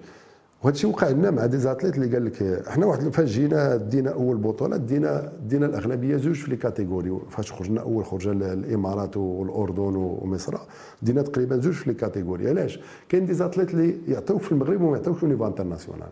وهذا 0.65 0.77
الشيء 0.77 0.91
وقع 0.91 1.09
لنا 1.09 1.31
مع 1.31 1.47
des 1.47 1.59
athlètes 1.59 1.95
اللي 1.97 2.13
قال 2.15 2.25
لك 2.25 2.43
إحنا 2.43 2.87
واحد 2.87 3.09
فاش 3.09 3.31
جينا 3.31 3.77
دينا 3.77 4.11
أول 4.11 4.37
بطولة 4.37 4.77
دينا 4.77 5.33
دينا 5.47 5.67
الأغلبية 5.67 6.17
زوج 6.17 6.35
في 6.35 6.51
les 6.51 6.57
catégories 6.57 7.19
فاش 7.31 7.53
خرجنا 7.53 7.81
أول 7.81 8.05
خرجه 8.05 8.33
الإمارات 8.33 9.17
والأردن 9.17 9.97
ومصر 9.97 10.55
دينا 11.03 11.23
تقريبا 11.23 11.57
زوج 11.57 11.73
في 11.73 11.89
les 11.91 11.95
catégories 11.95 12.49
علاش؟ 12.49 12.81
كاين 13.09 13.27
des 13.27 13.35
athlètes 13.35 13.71
اللي 13.75 13.99
يعطيوك 14.09 14.41
في 14.41 14.53
المغرب 14.53 14.81
وما 14.83 14.97
يعطيوكش 14.97 15.21
في 15.21 15.27
niveau 15.27 15.47
international 15.47 16.09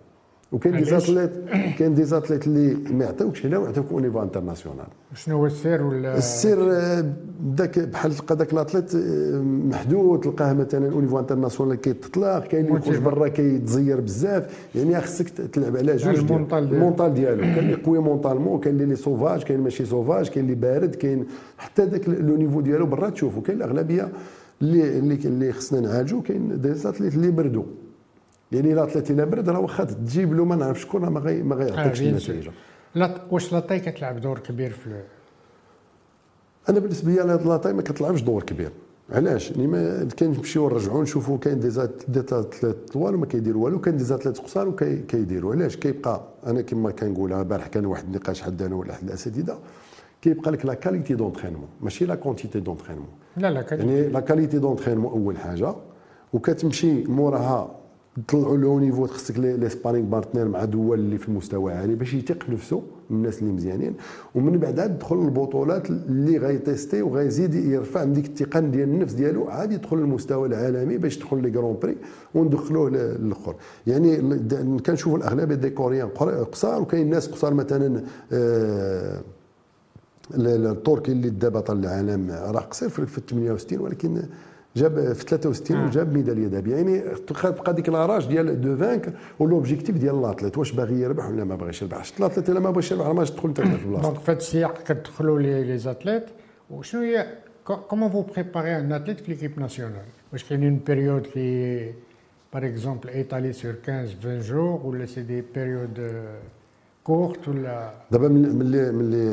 وكاين 0.52 0.76
des 0.76 0.84
athlètes 0.84 1.30
كاين 1.78 1.94
des 1.94 2.04
athlètes 2.04 2.46
اللي 2.46 2.76
ما 2.92 3.04
يعطيوكش 3.04 3.46
هنا 3.46 3.58
ويعطيوك 3.58 3.86
au 3.92 4.00
niveau 4.00 4.22
international 4.22 4.86
شنو 5.14 5.36
هو 5.36 5.46
السر 5.46 5.82
ولا؟ 5.82 6.18
السر 6.18 6.70
داك 7.40 7.78
بحال 7.78 8.14
تلقى 8.14 8.36
داك 8.36 8.52
ال 8.52 8.58
athlète 8.58 8.96
محدود 9.44 10.20
تلقاه 10.20 10.52
مثلا 10.52 10.92
au 10.92 11.00
niveau 11.00 11.18
international 11.18 11.74
كيتطلق 11.76 12.46
كاين 12.46 12.66
اللي 12.66 12.78
يخرج 12.78 12.98
برا 12.98 13.28
كيتزير 13.28 14.00
بزاف. 14.00 14.68
يعني 14.74 15.00
خصك 15.00 15.28
تلعب 15.28 15.76
على 15.76 15.96
جوج 15.96 16.32
ال 16.52 16.61
mental 16.61 17.14
ديالو. 17.14 17.42
كاين 17.42 17.58
اللي 17.58 17.74
قوي 17.74 17.98
mentalement 17.98 18.60
كاين 18.60 18.80
اللي 18.80 18.96
sauvage 18.96 19.42
كاين 19.42 19.60
ماشي 19.60 19.84
sauvage 19.84 20.28
كاين 20.28 20.44
اللي 20.44 20.56
بارد 20.56 20.94
كاين 20.94 21.26
حتى 21.58 21.86
داك 21.86 22.08
le 22.08 22.36
niveau 22.36 22.60
ديالو 22.60 22.86
برا 22.86 23.10
تشوفو. 23.10 23.40
كاين 23.40 23.56
الأغلبية 23.56 24.08
اللي 24.62 24.98
اللي 24.98 25.18
اللي 25.24 25.52
خصنا 25.52 25.80
نعالجو 25.80 26.22
كاين 26.22 26.60
des 26.60 26.74
athlètes 26.74 27.14
اللي 27.14 27.30
بردوا 27.30 27.64
يعني 28.52 28.72
إلا 28.72 28.84
طلعتي 28.84 29.14
برد 29.14 29.48
راه 29.48 29.60
واخا 29.60 29.84
تجيب 29.84 30.34
له 30.34 30.44
ما 30.44 30.56
نعرف 30.56 30.80
شكون 30.80 31.08
ما 31.08 31.20
غي 31.20 31.42
ما 31.42 31.56
غيعطيكش 31.56 32.02
آه 32.02 32.08
النتيجة. 32.08 32.50
لا 32.94 33.22
واش 33.30 33.52
la 33.52 33.59
taille 33.59 33.80
كتلعب 33.80 34.20
دور 34.20 34.38
كبير 34.38 34.70
في 34.70 35.02
أنا 36.68 36.78
بالنسبة 36.80 37.12
لي 37.12 37.38
la 37.44 37.51
taille 37.51 37.72
ما 37.72 37.82
كتلعبش 37.82 38.20
دور 38.20 38.42
كبير. 38.42 38.70
علاش؟ 39.10 39.50
يعني 39.50 39.66
ما 39.66 40.08
كنمشيو 40.18 40.68
نرجعوا 40.68 41.02
نشوفوا 41.02 41.38
كاين 41.38 41.60
des 41.60 41.70
athlètes 41.70 42.64
طوال 42.92 43.14
وما 43.14 43.26
كيديروا 43.26 43.64
والو 43.64 43.80
كاين 43.80 43.96
des 43.96 44.04
athlètes 44.04 44.38
قصار 44.38 44.68
وكيديروا 44.68 45.52
علاش؟ 45.54 45.76
كيبقى 45.76 46.20
أنا 46.46 46.60
كما 46.60 46.90
كنقولها 46.90 47.40
البارح 47.40 47.66
كان 47.66 47.86
واحد 47.86 48.04
النقاش 48.04 48.42
حد 48.42 48.62
أنا 48.62 48.74
ولا 48.74 48.92
احد 48.92 49.04
الأساتذة 49.04 49.58
كيبقى 50.22 50.50
لك 50.50 50.66
la 50.66 50.74
qualité 50.74 51.14
d'entraînement 51.14 51.68
ماشي 51.80 52.04
la 52.06 52.14
quantité 52.14 52.60
d'entraînement 52.60 53.08
لا 53.36 53.50
لا 53.50 53.64
يعني 53.70 54.08
لا 54.08 54.20
qualité 54.20 54.58
d'entraînement 54.58 55.12
أول 55.12 55.38
حاجة 55.38 55.74
وكتمشي 56.32 57.04
موراها 57.04 57.81
طلعوا 58.28 58.56
le 58.56 58.78
niveau 58.78 59.06
خصك 59.06 59.38
les 59.38 59.68
sparring 59.68 60.06
partners 60.08 60.48
مع 60.48 60.64
دول 60.64 60.98
اللي 60.98 61.18
في 61.18 61.28
المستوى 61.28 61.72
عالي 61.72 61.94
باش 61.94 62.14
يثق 62.14 62.50
نفسه 62.50 62.82
الناس 63.10 63.42
اللي 63.42 63.52
مزيانين. 63.52 63.94
ومن 64.34 64.58
بعد 64.58 64.80
عاد 64.80 64.98
تدخل 64.98 65.16
البطولات 65.24 65.90
اللي 65.90 66.38
غي 66.38 66.54
tester 66.54 67.02
وغيزيد 67.02 67.54
يرفع 67.54 68.04
من 68.04 68.12
ديك 68.12 68.26
الثقه 68.26 68.60
ديال 68.60 68.88
النفس 68.88 69.12
ديالو 69.12 69.48
عاد 69.48 69.72
يدخل 69.72 69.96
للمستوى 69.96 70.48
العالمي 70.48 70.98
باش 70.98 71.16
يدخل 71.16 71.42
les 71.42 71.50
Grands 71.50 71.76
Prix 71.82 71.96
وندخلوه 72.34 72.90
للأخر. 72.90 73.54
يعني 73.86 74.16
كنشوفوا 74.78 75.18
الاغلبيه 75.18 75.54
des 75.54 75.70
Coréens 75.70 76.08
قصار 76.52 76.82
وكاين 76.82 77.10
ناس 77.10 77.28
قصار 77.28 77.54
مثلا 77.54 78.02
آه 78.32 79.20
التركي 80.34 81.12
اللي 81.12 81.30
دابا 81.30 81.60
بطل 81.60 81.78
العالم 81.78 82.30
راه 82.30 82.60
قصير 82.60 82.88
في 82.88 83.20
68 83.30 83.78
ولكن 83.80 84.22
جاب 84.76 85.12
في 85.12 85.24
63 85.24 85.76
آه. 85.76 85.86
وجاب 85.86 86.12
ميدالية 86.12 86.46
ذهبية. 86.48 86.76
يعني 86.76 87.00
تبقى 87.26 87.74
ديك 87.74 87.88
la 87.88 88.01
rage 88.01 88.26
ديال 88.26 88.60
de 88.60 88.76
vaincre 88.76 89.12
و 89.38 89.44
l'objectif 89.44 89.96
ديال 89.98 90.22
l'athlète 90.22 90.58
واش 90.58 90.72
باغي 90.72 91.00
يربح 91.00 91.28
ولا 91.28 91.44
ما 91.44 91.56
باغيش 91.56 91.82
يربح؟ 91.82 92.20
l'athlète 92.20 92.50
إلا 92.50 92.60
ما 92.60 92.70
بغاش 92.70 92.92
يربح 92.92 93.06
ما 93.06 93.24
تدخل 93.24 93.48
انت 93.48 93.60
في 93.60 93.86
بلاصتك 93.88 94.02
donc 94.06 94.18
في 94.18 94.30
هذا 94.30 94.38
السياق 94.38 94.82
كتدخلوا 94.82 95.40
les 95.40 95.78
athlètes 95.78 96.24
وشنو 96.70 97.00
هي 97.02 97.26
comment 97.64 98.10
vous 98.10 98.22
préparez 98.22 98.76
un 98.76 98.92
athlète 98.92 99.20
في 99.20 99.30
l'équipe 99.32 99.60
nationale 99.60 100.04
واش 100.32 100.44
كاينين 100.44 100.78
périodes 100.86 101.26
كي 101.26 101.92
par 102.54 102.66
exemple 102.66 103.08
étalées 103.08 103.52
sur 103.52 103.74
15 103.86 104.16
20 104.20 104.40
jours 104.40 104.80
ولا 104.86 105.06
c'est 105.06 105.22
des 105.22 105.42
périodes 105.54 106.12
courtes 107.04 107.48
ولا؟ 107.48 107.90
دابا 108.10 108.28
ملي 108.28 108.92
ملي 108.92 109.24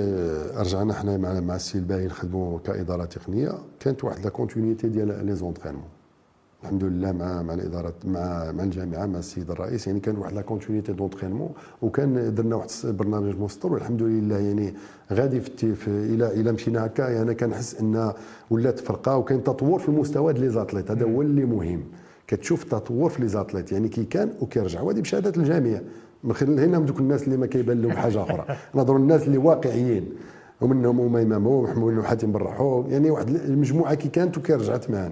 رجعنا 0.57 0.93
حنا 0.93 1.17
مع 1.17 1.39
مع 1.39 1.55
السي 1.55 1.77
الباهي 1.77 2.05
نخدموا 2.05 2.59
كإدارة 2.59 3.05
تقنية 3.05 3.51
كانت 3.79 4.03
واحد 4.03 4.23
la 4.23 4.29
continuité 4.29 4.87
ديال 4.87 5.25
les 5.25 5.35
entraînements. 5.35 5.83
الحمد 6.63 6.83
لله 6.83 7.11
مع 7.11 7.41
مع 7.41 7.53
الاداره 7.53 7.93
مع 8.05 8.51
مع 8.51 8.63
الجامعة 8.63 9.05
مع 9.05 9.19
السيد 9.19 9.51
الرئيس 9.51 9.87
يعني 9.87 9.99
كان 9.99 10.17
واحد 10.17 10.33
la 10.33 10.41
continuité 10.41 10.93
d'entraînement 10.93 11.49
وكان 11.81 12.33
درنا 12.33 12.55
واحد 12.55 12.69
برنامج 12.83 13.39
مسطر 13.39 13.73
والحمد 13.73 14.01
لله 14.01 14.37
يعني 14.37 14.73
غادي 15.13 15.41
في, 15.41 15.87
إلى 15.87 16.41
إلى 16.41 16.51
مشينا 16.51 16.85
هكا 16.85 17.09
يعني 17.09 17.35
كنحس 17.35 17.75
أن 17.81 18.13
ولات 18.49 18.79
فرقة 18.79 19.17
وكاين 19.17 19.43
تطور 19.43 19.79
في 19.79 19.89
المستوى 19.89 20.33
ديال 20.33 20.45
les 20.45 20.49
athlètes. 20.49 20.91
هذا 20.91 21.05
هو 21.05 21.21
اللي 21.21 21.45
مهم. 21.45 21.83
كتشوف 22.27 22.63
تطور 22.63 23.09
في 23.09 23.21
les 23.21 23.27
athlètes 23.27 23.71
يعني 23.71 23.87
كي 23.89 24.03
كان 24.03 24.33
وكيرجع. 24.41 24.81
وهذه 24.81 24.99
بشهادة 25.01 25.41
الجميع 25.41 25.81
من 26.23 26.33
خلال 26.33 26.59
هنا 26.59 26.79
دوك 26.79 26.99
الناس 26.99 27.23
اللي 27.23 27.37
ما 27.37 27.45
كيبان 27.45 27.81
لهم 27.81 27.91
حاجة 27.91 28.23
أخرى. 28.23 28.45
نهضروا 28.73 28.99
الناس 28.99 29.23
اللي 29.23 29.37
واقعيين. 29.37 30.09
ومنهم 30.61 31.15
اميمه 31.15 31.49
ومحمود 31.49 32.03
حاتم 32.03 32.31
بالرحوم 32.31 32.87
يعني 32.89 33.11
واحد 33.11 33.29
المجموعة 33.29 33.93
كي 33.93 34.09
كانت 34.09 34.37
وكي 34.37 34.53
رجعت 34.53 34.89
معنا 34.89 35.11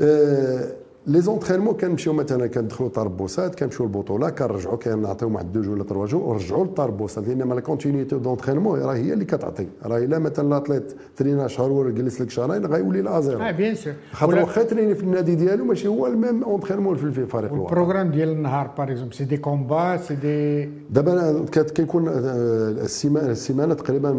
أه 0.00 0.72
les 1.06 1.20
entraînements 1.20 1.74
كنمشيو 1.74 2.12
مثلا 2.12 2.46
كندخلوا 2.46 2.88
التربصات 2.88 3.54
كنمشيو 3.54 3.86
البطوله 3.86 4.30
كنرجعوا 4.30 4.76
كنعطيهم 4.76 5.34
واحد 5.34 5.52
deux 5.52 5.60
jours 5.60 5.72
ولا 5.72 5.84
trois 5.84 6.06
jours 6.06 6.18
ونرجعوا 6.18 6.64
للتربصات 6.64 7.28
لأن 7.28 7.42
ما 7.42 7.54
la 7.54 7.60
continuité 7.60 8.18
d'entraînement 8.18 8.80
راه 8.80 8.94
هي 8.94 9.12
اللي 9.12 9.24
كتعطي 9.24 9.66
راه 9.84 9.98
الا 9.98 10.18
مثلا 10.18 10.48
l'athlète 10.48 10.92
ترينا 11.16 11.48
شهر 11.48 11.72
ولا 11.72 11.90
جلس 11.90 12.20
لك 12.20 12.30
شهرين 12.30 12.66
غيولي 12.66 13.02
à 13.02 13.20
zéro 13.20 13.40
آه 13.40 13.50
bien 13.50 13.74
sûr 13.74 13.94
خاطر 14.12 14.38
واخا 14.38 14.62
تريني 14.62 14.94
في 14.94 15.02
النادي 15.02 15.34
ديالو 15.34 15.64
ماشي 15.64 15.88
هو 15.88 16.06
ال 16.06 16.14
même 16.14 16.44
entraînement 16.44 16.96
في 16.96 17.04
الفريق 17.04 17.52
الوطني 17.52 17.68
ال 17.68 17.72
programme 17.72 18.10
ديال 18.10 18.28
النهار 18.28 18.70
par 18.78 18.90
exemple 18.90 19.14
c'est 19.14 19.24
des 19.24 19.36
combats 19.36 19.96
c'est 19.96 20.14
des 20.14 20.68
دابا 20.90 21.44
كيكون 21.50 22.08
السيمانه 22.08 23.30
السيمانه 23.30 23.74
تقريبا 23.74 24.12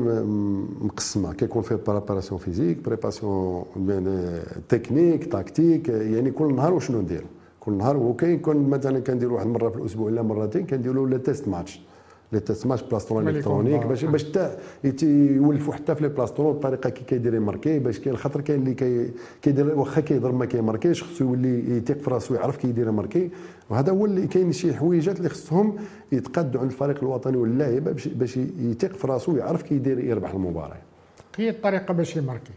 مقسمه 0.82 1.34
كيكون 1.34 1.62
فيه 1.62 1.80
préparation 1.88 2.40
physique 2.40 2.78
préparation 2.86 3.64
technique 4.70 5.32
tactique 5.32 5.90
يعني 5.90 6.32
كل 6.32 6.56
نهار 6.56 6.73
وشنو 6.74 7.02
نديرو؟ 7.02 7.26
كل 7.60 7.74
نهار 7.74 7.98
وكاين 7.98 8.40
كون 8.40 8.70
مثلا 8.70 9.00
كنديروا 9.00 9.36
واحد 9.36 9.46
المره 9.46 9.70
في 9.70 9.78
الأسبوع 9.78 10.06
ولا 10.06 10.22
مرتين 10.22 10.66
كنديروا 10.66 11.08
les 11.08 11.18
test-matchs. 11.18 11.82
les 12.34 12.40
test-matchs 12.40 12.84
ب 12.84 12.87
les 12.87 12.97
plastrons 12.97 13.28
électroniques 13.28 13.86
باش 13.86 14.06
باش 14.06 14.26
حتى 14.26 14.58
يولفوا 15.04 15.74
حتى 15.74 15.96
في 15.96 16.02
les 16.02 16.10
plastrons 16.10 16.52
الطريقة 16.52 16.90
كي 16.90 17.04
كيدير 17.04 17.34
يماركي 17.34 17.80
باش 17.80 18.00
كاين 18.00 18.18
خاطر 18.18 18.42
كاين 18.42 18.60
اللي 18.60 18.74
كي 18.74 19.12
كيدير 19.42 19.80
واخا 19.80 20.02
كيضرب 20.02 20.36
ما 20.36 20.46
كيماركيش 20.46 21.04
خصو 21.04 21.24
يولي 21.24 21.78
يثيق 21.78 21.98
في 21.98 22.10
راسو 22.10 22.36
يعرف 22.36 22.58
كيدير 22.58 22.88
يماركي 22.88 23.30
وهذا 23.70 23.92
هو 23.92 24.06
اللي 24.06 24.28
كاين 24.28 24.52
شي 24.52 24.74
حويجات 24.74 25.18
اللي 25.18 25.30
خصهم 25.30 25.76
يتقادوا 26.12 26.62
عند 26.62 26.72
الفريق 26.72 26.98
الوطني 27.04 27.38
واللاعيبه 27.38 27.92
باش 27.92 28.08
باش 28.08 28.38
يثيق 28.38 28.94
في 28.94 29.08
راسو 29.08 29.34
ويعرف 29.34 29.62
كيدير 29.62 30.00
يربح 30.00 30.34
المباراة. 30.34 30.78
هي 31.38 31.50
الطريقة 31.50 31.94
باش 31.94 32.18
يماركي. 32.18 32.52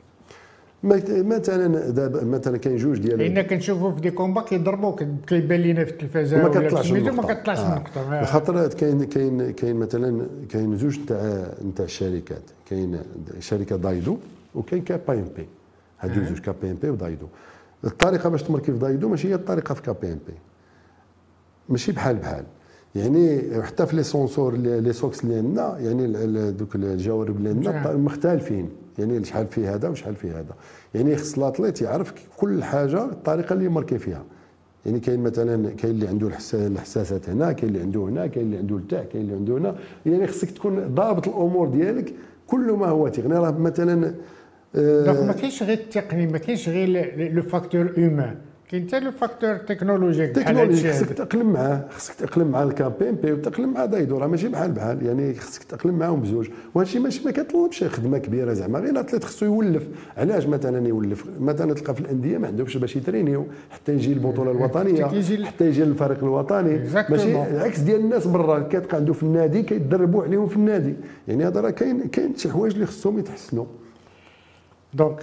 مثلا 0.82 1.90
دابا 1.90 2.24
مثلا 2.24 2.58
كاين 2.58 2.76
جوج 2.76 2.98
ديال 2.98 3.18
لأن 3.18 3.42
كنشوفوا 3.42 3.92
في 3.92 4.00
des 4.00 4.10
combats 4.10 4.42
كيضربوا 4.42 4.96
كيبان 5.26 5.60
لينا 5.60 5.84
في 5.84 5.90
التلفازة 5.90 6.38
وما 6.38 6.48
كطلعش 6.48 6.92
ما 6.92 7.34
كطلعش 7.34 7.60
النقطة. 7.60 8.20
آه. 8.20 8.24
خاطر 8.24 8.68
كاين 8.68 9.04
كاين 9.04 9.50
كاين 9.50 9.76
مثلا 9.76 10.26
كاين 10.48 10.76
جوج 10.76 10.98
نتاع 11.00 11.46
نتاع 11.64 11.84
الشركات. 11.84 12.42
كاين 12.70 12.98
شركة 13.38 13.76
دايدو 13.76 14.16
وكاين 14.54 14.82
KPNP. 14.82 15.46
هادو 16.00 16.24
زوج 16.24 16.38
KPNP 16.38 16.90
ودايدو. 16.90 17.26
الطريقة 17.84 18.28
باش 18.28 18.42
تمركي 18.42 18.72
في 18.72 18.78
دايدو 18.78 19.08
ماشي 19.08 19.28
هي 19.28 19.34
الطريقة 19.34 19.74
في 19.74 19.82
KPNP. 19.82 20.34
ماشي 21.68 21.92
بحال 21.92 22.16
بحال. 22.16 22.44
يعني 22.94 23.42
حتى 23.62 23.86
في 23.86 23.96
les 23.96 24.02
senseurs 24.02 24.56
les 24.56 24.92
socks 24.92 25.24
اللي 25.24 25.36
عندنا 25.36 25.78
يعني 25.78 26.52
دوك 26.52 26.74
الجوارب 26.74 27.36
اللي 27.36 27.48
عندنا 27.48 27.96
مختلفين. 27.96 28.70
يعني 28.98 29.24
شحال 29.24 29.46
فيه 29.46 29.74
هذا 29.74 29.88
وشحال 29.88 30.14
فيه 30.14 30.30
هذا. 30.38 30.54
يعني 30.94 31.16
خص 31.16 31.38
l'athlète 31.38 31.82
يعرف 31.82 32.12
كل 32.36 32.64
حاجة 32.64 33.04
الطريقة 33.04 33.52
اللي 33.52 33.68
ماركي 33.68 33.98
فيها. 33.98 34.24
يعني 34.86 35.00
كاين 35.00 35.20
مثلا 35.20 35.70
كاين 35.70 35.94
اللي 35.94 36.08
عنده 36.08 36.30
الحساسات 36.54 37.28
هنا 37.28 37.52
كاين 37.52 37.68
اللي 37.68 37.82
عنده 37.82 38.00
هنا 38.00 38.26
كاين 38.26 38.46
اللي 38.46 38.56
عنده 38.58 38.76
لتحت 38.78 39.12
كاين 39.12 39.22
اللي 39.22 39.34
عنده 39.34 39.58
هنا. 39.58 39.76
يعني 40.06 40.26
خصك 40.26 40.50
تكون 40.50 40.94
ضابط 40.94 41.28
الأمور 41.28 41.68
ديالك 41.68 42.12
كل 42.46 42.72
ما 42.72 42.86
هو 42.86 43.08
تقني 43.08 43.38
راه 43.38 43.50
مثلا 43.58 44.14
آه 44.76 45.24
ما 45.26 45.32
كاينش 45.32 45.62
غير 45.62 45.78
التقني 45.78 46.26
ما 46.26 46.38
كاينش 46.38 46.68
غير 46.68 47.32
le 47.32 47.42
facteur 47.42 47.92
humain 47.96 48.36
كاين 48.70 48.86
حتى 48.88 49.00
le 49.00 49.10
facteur 49.10 49.56
technologique 49.56 50.30
technologie 50.30 50.92
خصك 50.92 51.12
تاقلم 51.12 51.52
معاه 51.52 51.84
خصك 51.90 52.14
تاقلم 52.14 52.48
مع 52.48 52.62
ال 52.62 52.92
KPNP 53.00 53.32
وتاقلم 53.32 53.72
مع 53.72 53.84
دايدو 53.84 54.18
راه 54.18 54.26
ماشي 54.26 54.48
بحال 54.48 54.72
بحال 54.72 55.06
يعني 55.06 55.34
خصك 55.34 55.64
تاقلم 55.64 55.98
معاهم 55.98 56.20
بزوج. 56.20 56.48
وهذا 56.74 56.88
الشيء 56.88 57.00
ماشي 57.00 57.24
ما 57.24 57.30
كيطلبش 57.30 57.84
خدمة 57.84 58.18
كبيرة 58.18 58.52
زعما 58.52 58.78
غير 58.78 58.90
l'athlète 58.90 59.24
خصو 59.24 59.46
يولف. 59.46 59.88
علاش 60.16 60.46
مثلا 60.46 60.88
يولف؟ 60.88 61.24
مثلا 61.40 61.74
تلقى 61.74 61.94
في 61.94 62.00
الأندية 62.00 62.38
ما 62.38 62.46
عندهمش 62.46 62.76
باش 62.76 62.96
يترينيو 62.96 63.46
حتى 63.70 63.92
يجي 63.92 64.12
البطولة 64.12 64.50
الوطنية 64.50 65.04
حتى 65.44 65.66
يجي 65.66 65.82
الفريق 65.82 66.24
الوطني. 66.24 66.80
ماشي 67.10 67.42
العكس 67.42 67.78
ديال 67.78 68.00
الناس 68.00 68.26
برا 68.26 68.58
كتلقى 68.58 68.96
عنده 68.96 69.12
في 69.12 69.22
النادي 69.22 69.62
كيتدربوا 69.62 70.22
عليهم 70.22 70.46
في 70.46 70.56
النادي. 70.56 70.94
يعني 71.28 71.46
هذا 71.46 71.60
راه 71.60 71.70
كاين 71.70 72.08
كاين 72.08 72.36
شي 72.36 72.50
حوايج 72.50 72.72
اللي 72.72 72.86
خصهم 72.86 73.18
يتحسنوا. 73.18 73.66
donc 74.94 75.22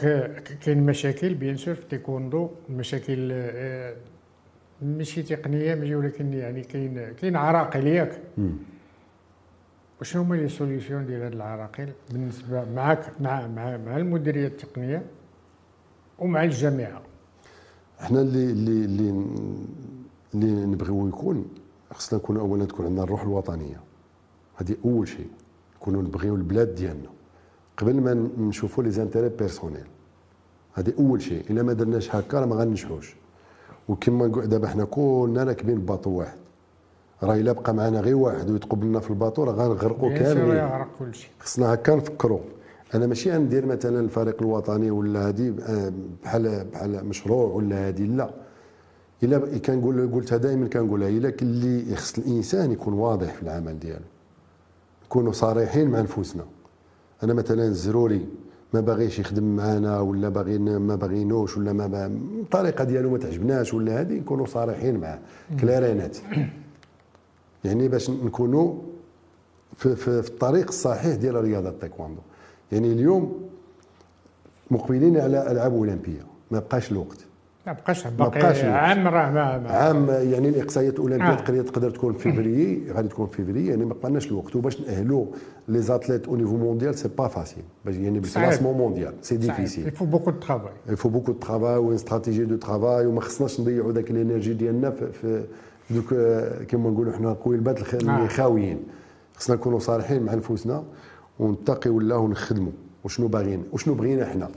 كاين 0.65 0.86
مشاكل 0.86 1.34
bien 1.34 1.58
sûr 1.58 1.76
في 1.76 1.82
التيكوندو 1.82 2.49
مشاكل 2.69 3.34
ماشي 4.82 5.23
تقنيه 5.23 5.76
ماشي 5.76 5.95
ولكن 5.95 6.34
يعني 6.34 6.62
كاين 6.62 7.13
كاين 7.13 7.36
عراقل 7.36 7.88
ياك 7.88 8.21
وشنو 10.02 10.21
هما 10.21 10.36
les 10.36 10.49
solutions 10.49 11.06
ديال 11.06 11.21
هاد 11.21 11.34
العراقل 11.34 11.89
بالنسبة 12.12 12.65
معك 12.76 13.21
مع 13.21 13.47
مع 13.47 13.78
مع 13.78 13.97
المديريه 13.97 14.47
التقنيه 14.47 15.06
ومع 16.19 16.43
الجامعة 16.43 17.02
إحنا 18.02 18.21
اللي 18.21 18.52
اللي 18.52 18.86
اللي 18.86 19.10
اللي 20.34 20.65
نبغيو 20.65 21.08
يكون 21.08 21.45
خصنا 21.91 22.19
نكون 22.19 22.38
اولا 22.38 22.65
تكون 22.65 22.86
عندنا 22.86 23.04
الروح 23.04 23.21
الوطنيه 23.21 23.80
هذه 24.56 24.76
اول 24.86 25.08
شيء 25.08 25.28
نكونوا 25.76 26.02
نبغيو 26.02 26.36
البلاد 26.36 26.76
ديالنا 26.76 27.10
قبل 27.77 28.01
ما 28.01 28.29
نشوفوا 28.38 28.83
les 28.84 28.91
intérêts 28.91 29.30
personnels. 29.30 29.86
هذه 30.73 30.93
أول 30.99 31.21
شيء 31.21 31.43
إلا 31.49 31.63
ما 31.63 31.73
درناش 31.73 32.15
هكا 32.15 32.39
راه 32.39 32.45
ما 32.45 32.55
غنجحوش. 32.55 33.15
وكما 33.89 34.27
نقول 34.27 34.47
دابا 34.47 34.67
حنا 34.67 34.86
كلنا 34.86 35.43
راكبين 35.43 35.79
bateau 35.80 36.10
واحد. 36.09 36.38
راه 37.23 37.36
إلا 37.36 37.51
بقى 37.51 37.73
معنا 37.73 37.99
غير 37.99 38.15
واحد 38.15 38.49
ويتقبلنا 38.49 38.99
في 38.99 39.09
الباطو 39.09 39.43
راه 39.43 39.51
غنغرقوا 39.51 40.09
كاملين. 40.09 40.57
خصنا 41.39 41.73
هكا 41.73 41.95
نفكروا. 41.95 42.39
أنا 42.95 43.07
ماشي 43.07 43.31
غندير 43.31 43.65
مثلا 43.65 43.99
الفريق 43.99 44.41
الوطني 44.41 44.91
ولا 44.91 45.27
هذه 45.29 45.53
آه، 45.62 45.93
بحال 46.23 46.65
بحال 46.65 47.05
مشروع 47.05 47.45
ولا 47.51 47.88
هذه 47.88 48.03
لا. 48.03 48.29
إلا 49.23 49.57
كنقول 49.57 50.12
قلتها 50.13 50.38
دائما 50.38 50.67
كنقولها 50.67 51.09
إلا 51.09 51.33
اللي 51.41 51.95
خص 51.95 52.17
الإنسان 52.17 52.71
يكون 52.71 52.93
واضح 52.93 53.33
في 53.33 53.43
العمل 53.43 53.79
ديالو. 53.79 54.05
نكونوا 55.05 55.31
صريحين 55.31 55.89
مع 55.89 56.01
نفوسنا 56.01 56.43
أنا 57.23 57.33
مثلا 57.33 57.67
الزروري 57.67 58.25
ما 58.73 58.79
باغيش 58.79 59.19
يخدم 59.19 59.55
معنا 59.55 59.99
ولا 59.99 60.29
باغي 60.29 60.57
ما 60.57 60.95
باغينوش 60.95 61.57
ولا 61.57 61.73
ما 61.73 62.05
الطريقة 62.41 62.83
ديالو 62.83 63.09
ما 63.09 63.17
تعجبناش 63.17 63.73
ولا 63.73 64.01
هذه 64.01 64.13
نكونوا 64.13 64.45
صريحين 64.45 64.99
معاه. 64.99 65.19
كلارينات 65.62 66.17
يعني 67.63 67.88
باش 67.88 68.09
نكونوا 68.09 68.75
في, 69.77 69.95
في, 69.95 70.21
في 70.23 70.29
الطريق 70.29 70.67
الصحيح 70.67 71.15
ديال 71.15 71.36
رياضة 71.36 71.69
التايكواندو. 71.69 72.21
يعني 72.71 72.91
اليوم 72.91 73.49
مقبلين 74.71 75.17
على 75.17 75.51
ألعاب 75.51 75.73
أولمبية. 75.73 76.25
ما 76.51 76.59
بقاش 76.59 76.91
الوقت. 76.91 77.17
ما 77.67 77.73
بقاش 77.73 78.08
باقي. 78.08 78.62
عام 78.62 79.08
راه 79.08 79.32
ما 79.32 79.69
عام 79.71 80.10
يعني 80.10 80.49
الإقصائيات 80.49 80.93
الاولمبيه 80.93 81.60
آه. 81.60 81.62
تقدر 81.62 81.89
تكون 81.89 82.13
في 82.13 82.32
فيفري 82.32 82.91
غادي 82.91 83.08
تكون 83.08 83.28
في 83.28 83.36
فيفري 83.36 83.67
يعني 83.67 83.86
ما 83.86 83.93
بقناش 83.93 84.28
الوقت. 84.28 84.56
وباش 84.56 84.82
ناهلوا 84.82 85.26
les 85.67 85.82
athlètes 85.82 86.28
au 86.28 86.36
niveau 86.36 86.58
mondial 86.58 86.95
c'est 86.95 87.08
pas 87.08 87.28
facile 87.28 87.63
باش 87.86 87.95
يعني 87.95 88.19
بال 88.19 88.29
classement 88.29 88.78
mondial 88.78 89.13
c'est 89.21 89.38
difficile 89.38 89.78
il 89.78 89.88
faut 89.88 90.06
beaucoup 90.06 90.32
de 90.32 90.39
travail 90.39 90.71
il 90.89 90.96
faut 90.96 91.10
beaucoup 91.10 91.32
de 91.32 91.39
travail 91.39 91.78
و 91.78 91.95
stratégie 91.95 92.45
de 92.45 92.56
travail 92.56 93.06
وما 93.06 93.21
خصناش 93.21 93.60
نضيعوا 93.60 93.91
ذاك 93.91 94.12
l'énergie 94.12 94.54
ديالنا 94.54 94.91
في, 94.91 95.43
دوك 95.89 96.13
كما 96.67 96.89
نقولوا 96.89 97.13
حنا 97.13 97.34
قويلبات 97.34 97.93
اللي 97.93 98.12
آه. 98.12 98.28
خاويين. 98.28 98.80
خصنا 99.36 99.56
نكونوا 99.56 99.80
صالحين 99.80 100.23
مع 100.23 100.34
نفوسنا 100.34 100.84
ونتقيو 101.39 101.99
الله 101.99 102.17
ونخدموا 102.17 102.71
وشنو 103.04 103.28
باغيين؟ 103.28 103.63
وشنو 103.71 103.93
بغينا 103.93 104.26
حنا؟ 104.26 104.49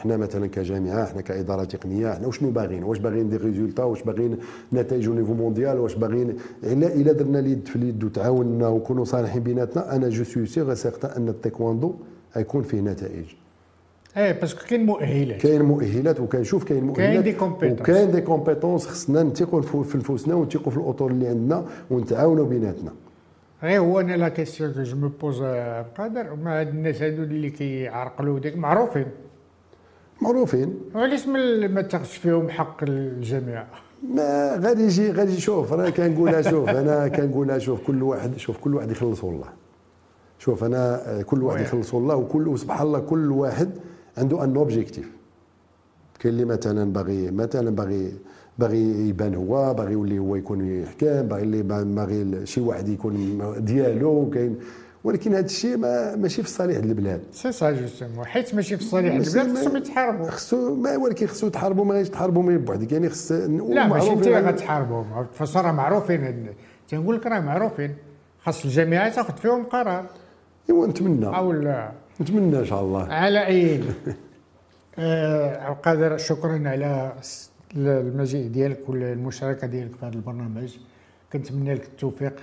إحنا 0.00 0.16
مثلا 0.16 0.46
كجامعة 0.46 1.02
إحنا 1.02 1.20
كإدارة 1.20 1.64
تقنية 1.64 2.12
إحنا 2.12 2.26
وشنو 2.26 2.50
باغيين؟ 2.50 2.84
واش 2.84 2.98
باغيين 2.98 3.28
des 3.28 3.36
résultats؟ 3.36 3.84
واش 3.84 4.02
باغيين 4.02 4.38
نتائج 4.72 5.08
au 5.08 5.14
niveau 5.14 5.34
mondial 5.34 5.78
واش 5.78 5.94
باغيين؟ 5.94 6.36
الا 6.64 6.94
إلا 6.94 7.12
درنا 7.12 7.38
اليد 7.38 7.68
في 7.68 7.76
اليد 7.76 8.04
وتعاوننا 8.04 8.68
ونكونوا 8.68 9.04
صالحين 9.04 9.42
بيناتنا 9.42 9.96
أنا 9.96 10.08
je 10.08 10.24
suis 10.24 10.46
sûr 10.46 10.74
certain 10.74 11.16
أن 11.16 11.28
التايكواندو 11.28 11.94
غيكون 12.36 12.62
فيه 12.62 12.80
نتائج. 12.80 13.24
إيه 14.16 14.40
parce 14.40 14.56
que 14.56 14.66
كاين 14.66 14.86
مؤهلات. 14.86 15.40
كاين 15.40 15.62
مؤهلات 15.62 16.20
وكنشوف 16.20 16.64
كاين 16.64 16.84
مؤهلات. 16.84 17.10
كاين 17.10 17.22
des 17.22 17.32
compétences 17.32 17.80
وكاين 17.80 18.10
des 18.10 18.20
compétences 18.20 18.86
خصنا 18.86 19.22
نثيقوا 19.22 19.62
في 19.62 19.98
نفوسنا 19.98 20.34
ونثيقوا 20.34 20.72
في 20.72 20.78
الأطر 20.78 21.06
اللي 21.06 21.28
عندنا 21.28 21.64
ونتعاونوا 21.90 22.46
بيناتنا. 22.46 22.92
غير 23.62 23.80
هو 23.80 24.00
أنا 24.00 24.16
la 24.16 24.28
question 24.28 24.72
je 24.72 24.96
me 24.96 25.10
pose 25.20 25.42
قادر 25.98 26.36
مع 26.44 26.60
هاد 26.60 26.68
الناس 26.68 27.02
هادو 27.02 27.22
اللي 27.22 27.50
كيعرقلوا 27.50 28.38
ديك 28.38 28.56
معروفين. 28.56 29.06
معروفين. 30.22 30.74
وعلاش 30.94 31.26
ما 31.26 31.82
تاخذش 31.82 32.16
فيهم 32.16 32.48
حق 32.48 32.82
الجميع؟ 32.82 33.66
ما 34.14 34.56
غادي 34.56 34.82
يجي 34.82 35.10
غادي 35.12 35.40
شوف 35.40 35.72
أنا 35.74 35.90
كنقولها 35.90 36.42
شوف 36.42 36.68
أنا 36.68 37.08
كنقولها 37.08 37.58
شوف 37.58 37.86
كل 37.86 38.02
واحد 38.02 38.36
شوف 38.36 38.58
كل 38.58 38.74
واحد 38.74 38.90
يخلصوا 38.90 39.30
الله 39.30 39.48
شوف 40.38 40.64
أنا 40.64 41.22
كل 41.26 41.42
واحد 41.42 41.60
يخلصوا 41.60 42.00
الله 42.00 42.16
وكل 42.16 42.58
سبحان 42.58 42.86
الله 42.86 42.98
كل 42.98 43.32
واحد 43.32 43.70
عنده 44.18 44.44
un 44.44 44.56
objectif 44.56 45.10
كاين 46.18 46.34
اللي 46.34 46.44
مثلا 46.44 46.92
باغي 46.92 47.30
مثلا 47.30 47.70
باغي 47.70 48.12
باغي 48.58 49.08
يبان 49.08 49.34
هو 49.34 49.74
باغي 49.74 49.92
يولي 49.92 50.18
هو 50.18 50.36
يكون 50.36 50.80
يحكم 50.82 51.22
باغي 51.22 51.42
اللي 51.42 51.62
باغي 51.84 52.46
شي 52.46 52.60
واحد 52.60 52.88
يكون 52.88 53.38
ديالو 53.64 54.30
كاين 54.30 54.56
ولكن 55.04 55.34
هذا 55.34 55.46
الشيء 55.46 55.76
ما 55.76 56.16
ماشي 56.16 56.42
في 56.42 56.48
صالح 56.50 56.76
البلاد. 56.76 57.20
c'est 57.32 57.52
ça 57.52 57.70
justement 57.70 58.26
حيت 58.26 58.54
ماشي 58.54 58.76
في 58.76 58.84
صالح 58.84 59.12
البلاد 59.12 59.56
خصهم 59.56 59.76
يتحاربوا. 59.76 60.30
خصو 60.30 60.74
ما 60.74 60.96
ولكن 60.96 61.26
خصو 61.26 61.48
تحاربوا 61.48 61.84
ما 61.84 61.94
غاديش 61.94 62.08
تحاربوا 62.08 62.42
من 62.42 62.58
بوحدك 62.58 62.92
يعني 62.92 63.08
خص 63.08 63.32
لا 63.32 63.86
ماشي 63.86 64.12
انت 64.12 64.28
غتحاربهم. 64.28 65.26
فاش 65.32 65.56
راه 65.56 65.72
معروفين 65.72 66.46
تنقول 66.88 67.16
لك 67.16 67.26
راه 67.26 67.40
معروفين. 67.40 67.94
خاص 68.44 68.64
الجامعة 68.64 69.14
تاخذ 69.14 69.36
فيهم 69.36 69.64
قرار. 69.64 70.06
إيوا 70.70 70.86
نتمنى. 70.86 71.26
أو 71.26 71.52
لا. 71.52 71.92
نتمنى 72.20 72.58
إن 72.58 72.64
شاء 72.64 72.80
الله. 72.80 73.12
على 73.12 73.46
أي 73.46 73.80
آه، 74.98 75.60
عبد 75.60 75.76
القادر 75.76 76.16
شكرا 76.16 76.62
على 76.68 77.12
المجيء 77.76 78.48
ديالك 78.48 78.88
والمشاركه 78.88 79.66
ديالك 79.66 79.96
في 79.96 80.06
هذا 80.06 80.14
البرنامج. 80.14 80.76
كنتمنى 81.32 81.74
لك 81.74 81.84
التوفيق. 81.84 82.34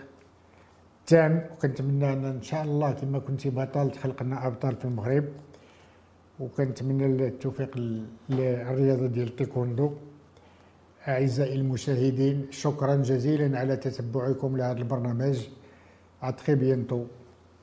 التام 1.08 1.46
وكنتمنى 1.54 2.14
أن 2.14 2.26
إن 2.26 2.42
شاء 2.42 2.64
الله 2.64 2.92
كما 2.92 3.20
كنت 3.20 3.48
بطل 3.48 3.92
تخلق 3.92 4.20
أبطال 4.48 4.76
في 4.76 4.86
المغرب 4.86 5.26
وكنتمنى 6.40 7.06
التوفيق 7.06 7.72
للرياضة 8.30 9.08
ديال 9.08 9.28
التايكوندو. 9.28 9.92
أعزائي 11.08 11.56
المشاهدين 11.56 12.52
شكرا 12.52 12.96
جزيلا 12.96 13.60
على 13.60 13.76
تتبعكم 13.78 14.58
لهذا 14.58 14.78
البرنامج. 14.78 15.48
ا 16.28 16.32
تري 16.32 16.74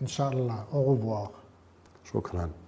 إن 0.02 0.06
شاء 0.06 0.32
الله. 0.32 0.64
أو 0.72 1.28
شكرا. 2.04 2.63